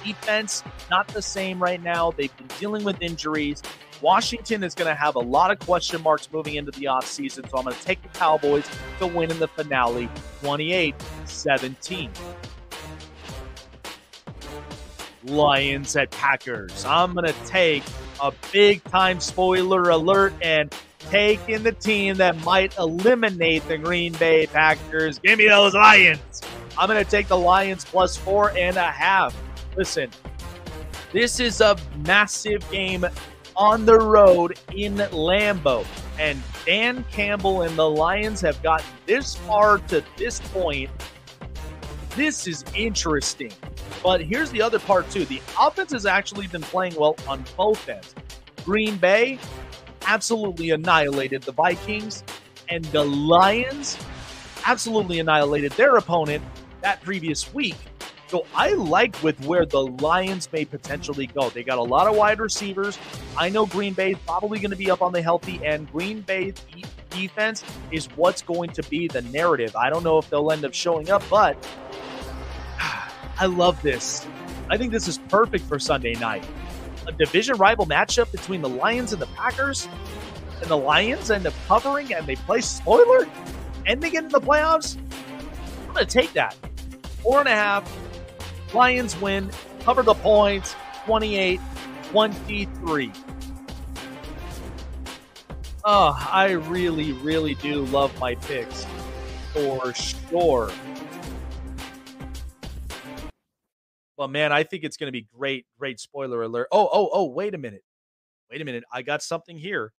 [0.05, 2.11] Defense, not the same right now.
[2.11, 3.61] They've been dealing with injuries.
[4.01, 7.57] Washington is going to have a lot of question marks moving into the offseason, so
[7.57, 8.67] I'm going to take the Cowboys
[8.99, 10.09] to win in the finale
[10.41, 10.95] 28
[11.25, 12.11] 17.
[15.25, 16.83] Lions at Packers.
[16.85, 17.83] I'm going to take
[18.21, 24.13] a big time spoiler alert and take in the team that might eliminate the Green
[24.13, 25.19] Bay Packers.
[25.19, 26.41] Give me those Lions.
[26.77, 29.35] I'm going to take the Lions plus four and a half.
[29.77, 30.09] Listen,
[31.11, 33.05] this is a massive game
[33.61, 35.85] on the road in Lambeau.
[36.17, 40.89] And Dan Campbell and the Lions have gotten this far to this point
[42.15, 43.51] This is interesting.
[44.01, 45.25] But here's the other part, too.
[45.25, 48.15] The offense has actually been playing well on both ends.
[48.65, 49.37] Green Bay
[50.07, 52.23] absolutely annihilated the Vikings,
[52.67, 53.97] and the Lions
[54.65, 56.43] absolutely annihilated their opponent
[56.81, 57.77] that previous week.
[58.31, 61.49] So I like with where the Lions may potentially go.
[61.49, 62.97] They got a lot of wide receivers.
[63.37, 65.91] I know Green Bay is probably going to be up on the healthy end.
[65.91, 66.53] Green Bay
[67.09, 69.75] defense is what's going to be the narrative.
[69.75, 71.57] I don't know if they'll end up showing up, but
[73.37, 74.25] I love this.
[74.69, 76.45] I think this is perfect for Sunday night.
[77.07, 79.89] A division rival matchup between the Lions and the Packers,
[80.61, 83.27] and the Lions end up covering and they play spoiler,
[83.85, 84.95] ending into the playoffs.
[85.85, 86.55] I'm going to take that.
[87.21, 88.10] Four and a half.
[88.73, 90.75] Lions win, cover the points,
[91.05, 91.59] 28
[92.11, 93.11] 23.
[95.83, 98.85] Oh, I really, really do love my picks
[99.53, 100.71] for sure.
[104.17, 105.65] But man, I think it's going to be great.
[105.79, 106.67] Great spoiler alert.
[106.71, 107.83] Oh, oh, oh, wait a minute.
[108.51, 108.83] Wait a minute.
[108.93, 109.93] I got something here.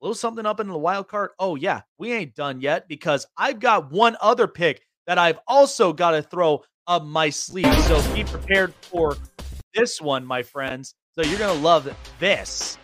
[0.00, 1.30] A little something up in the wild card.
[1.38, 1.82] Oh, yeah.
[1.98, 6.22] We ain't done yet because I've got one other pick that I've also got to
[6.22, 7.74] throw up my sleeve.
[7.84, 9.16] So be prepared for
[9.74, 10.94] this one, my friends.
[11.14, 12.78] So you're going to love this.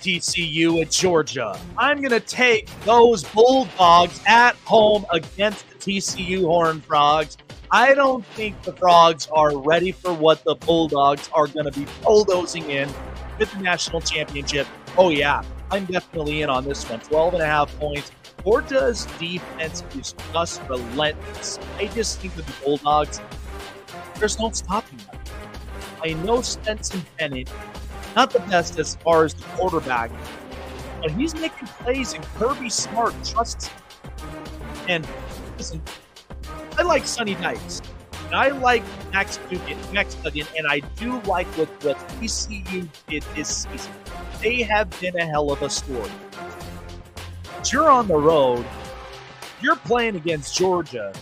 [0.00, 1.58] TCU at Georgia.
[1.78, 7.36] I'm going to take those Bulldogs at home against the TCU Horned Frogs.
[7.70, 11.86] I don't think the Frogs are ready for what the Bulldogs are going to be
[12.02, 12.92] bulldozing in
[13.38, 14.66] with the national championship.
[14.98, 17.00] Oh, yeah, I'm definitely in on this one.
[17.00, 18.10] 12 and a half points.
[18.44, 21.58] Georgia's defense is just relentless.
[21.78, 23.20] I just think that the Bulldogs,
[24.18, 25.18] there's no stopping them.
[26.02, 27.48] I know Stetson Bennett
[28.16, 30.10] not the best as far as the quarterback,
[31.00, 33.76] but he's making plays and Kirby Smart trusts him.
[34.88, 35.08] And
[35.56, 35.80] listen,
[36.76, 37.82] I like Sonny Dykes.
[38.26, 38.82] And I like
[39.12, 43.92] Max Duggan, Max Duggan, and I do like what, what TCU did this season.
[44.42, 46.10] They have been a hell of a story.
[47.62, 48.66] But you're on the road.
[49.60, 51.12] You're playing against Georgia.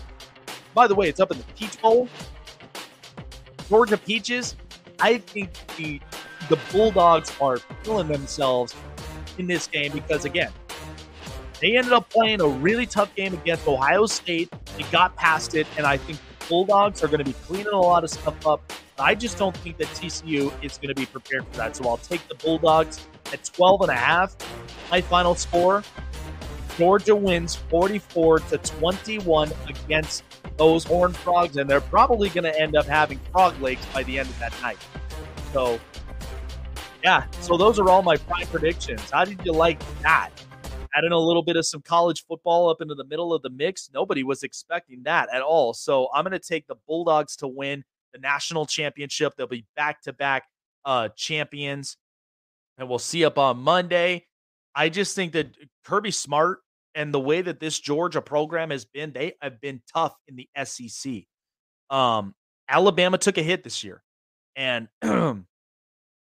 [0.72, 2.08] By the way, it's up in the Peach Bowl.
[3.68, 4.56] Georgia Peaches.
[5.00, 6.00] I think the
[6.48, 8.74] the Bulldogs are killing themselves
[9.36, 10.50] in this game because, again,
[11.60, 14.50] they ended up playing a really tough game against Ohio State.
[14.78, 17.78] They got past it, and I think the Bulldogs are going to be cleaning a
[17.78, 18.72] lot of stuff up.
[18.98, 21.76] I just don't think that TCU is going to be prepared for that.
[21.76, 24.34] So I'll take the Bulldogs at 12 and a half.
[24.90, 25.84] My final score
[26.76, 30.24] Georgia wins 44 to 21 against
[30.56, 34.18] those Horned Frogs, and they're probably going to end up having frog legs by the
[34.18, 34.78] end of that night.
[35.52, 35.78] So
[37.02, 39.10] yeah, so those are all my prime predictions.
[39.10, 40.30] How did you like that?
[40.94, 43.90] Adding a little bit of some college football up into the middle of the mix.
[43.94, 45.72] Nobody was expecting that at all.
[45.72, 49.34] So I'm going to take the Bulldogs to win the national championship.
[49.36, 50.44] They'll be back to back
[51.14, 51.96] champions.
[52.76, 54.26] And we'll see up on Monday.
[54.74, 56.60] I just think that Kirby Smart
[56.94, 60.48] and the way that this Georgia program has been, they have been tough in the
[60.64, 61.24] SEC.
[61.88, 62.34] Um,
[62.68, 64.02] Alabama took a hit this year.
[64.56, 64.88] And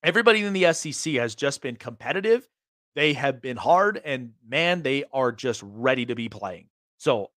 [0.04, 2.48] everybody in the SEC has just been competitive.
[2.96, 6.70] They have been hard, and man, they are just ready to be playing.
[6.98, 7.32] So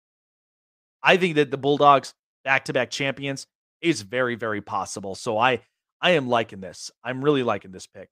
[1.02, 2.14] I think that the Bulldogs,
[2.44, 3.48] back to back champions,
[3.82, 5.16] is very, very possible.
[5.16, 5.62] So I
[6.02, 6.92] I am liking this.
[7.04, 8.10] I'm really liking this pick.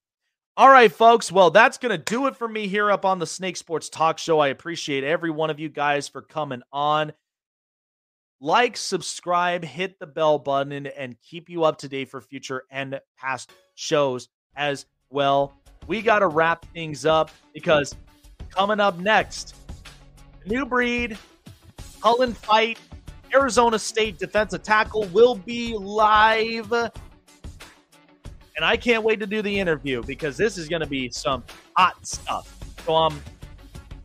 [0.56, 1.32] All right, folks.
[1.32, 4.20] Well, that's going to do it for me here up on the Snake Sports Talk
[4.20, 4.40] Show.
[4.40, 7.12] I appreciate every one of you guys for coming on.
[8.40, 13.02] Like, subscribe, hit the bell button, and keep you up to date for future and
[13.18, 15.58] past shows as well.
[15.88, 17.96] We got to wrap things up because
[18.52, 19.56] coming up next,
[20.46, 21.18] new breed,
[22.00, 22.78] Cullen fight,
[23.34, 26.72] Arizona State defensive tackle will be live.
[28.56, 31.44] And I can't wait to do the interview because this is going to be some
[31.76, 32.56] hot stuff.
[32.86, 33.22] So I'm um,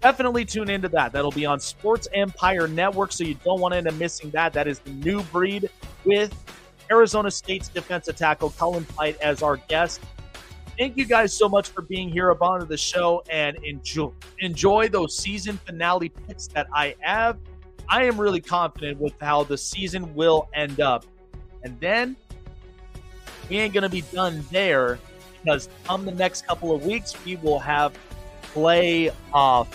[0.01, 1.13] definitely tune into that.
[1.13, 4.53] That'll be on Sports Empire Network, so you don't want to end up missing that.
[4.53, 5.69] That is the new breed
[6.05, 6.35] with
[6.91, 10.01] Arizona State's defensive tackle Cullen Fight as our guest
[10.79, 15.17] thank you guys so much for being here upon the show and enjoy enjoy those
[15.19, 17.39] season finale picks that I have.
[17.89, 21.05] I am really confident with how the season will end up.
[21.65, 22.17] And then
[23.49, 24.99] we ain't gonna be done there
[25.43, 27.97] because come the next couple of weeks we will have
[28.55, 29.69] playoff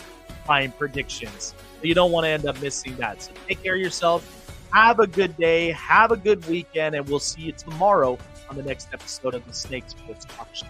[0.45, 1.54] time predictions.
[1.82, 3.22] You don't want to end up missing that.
[3.22, 4.40] So take care of yourself.
[4.74, 5.72] Have a good day.
[5.72, 8.18] Have a good weekend, and we'll see you tomorrow
[8.50, 10.66] on the next episode of the Snakes Sports Talk Show.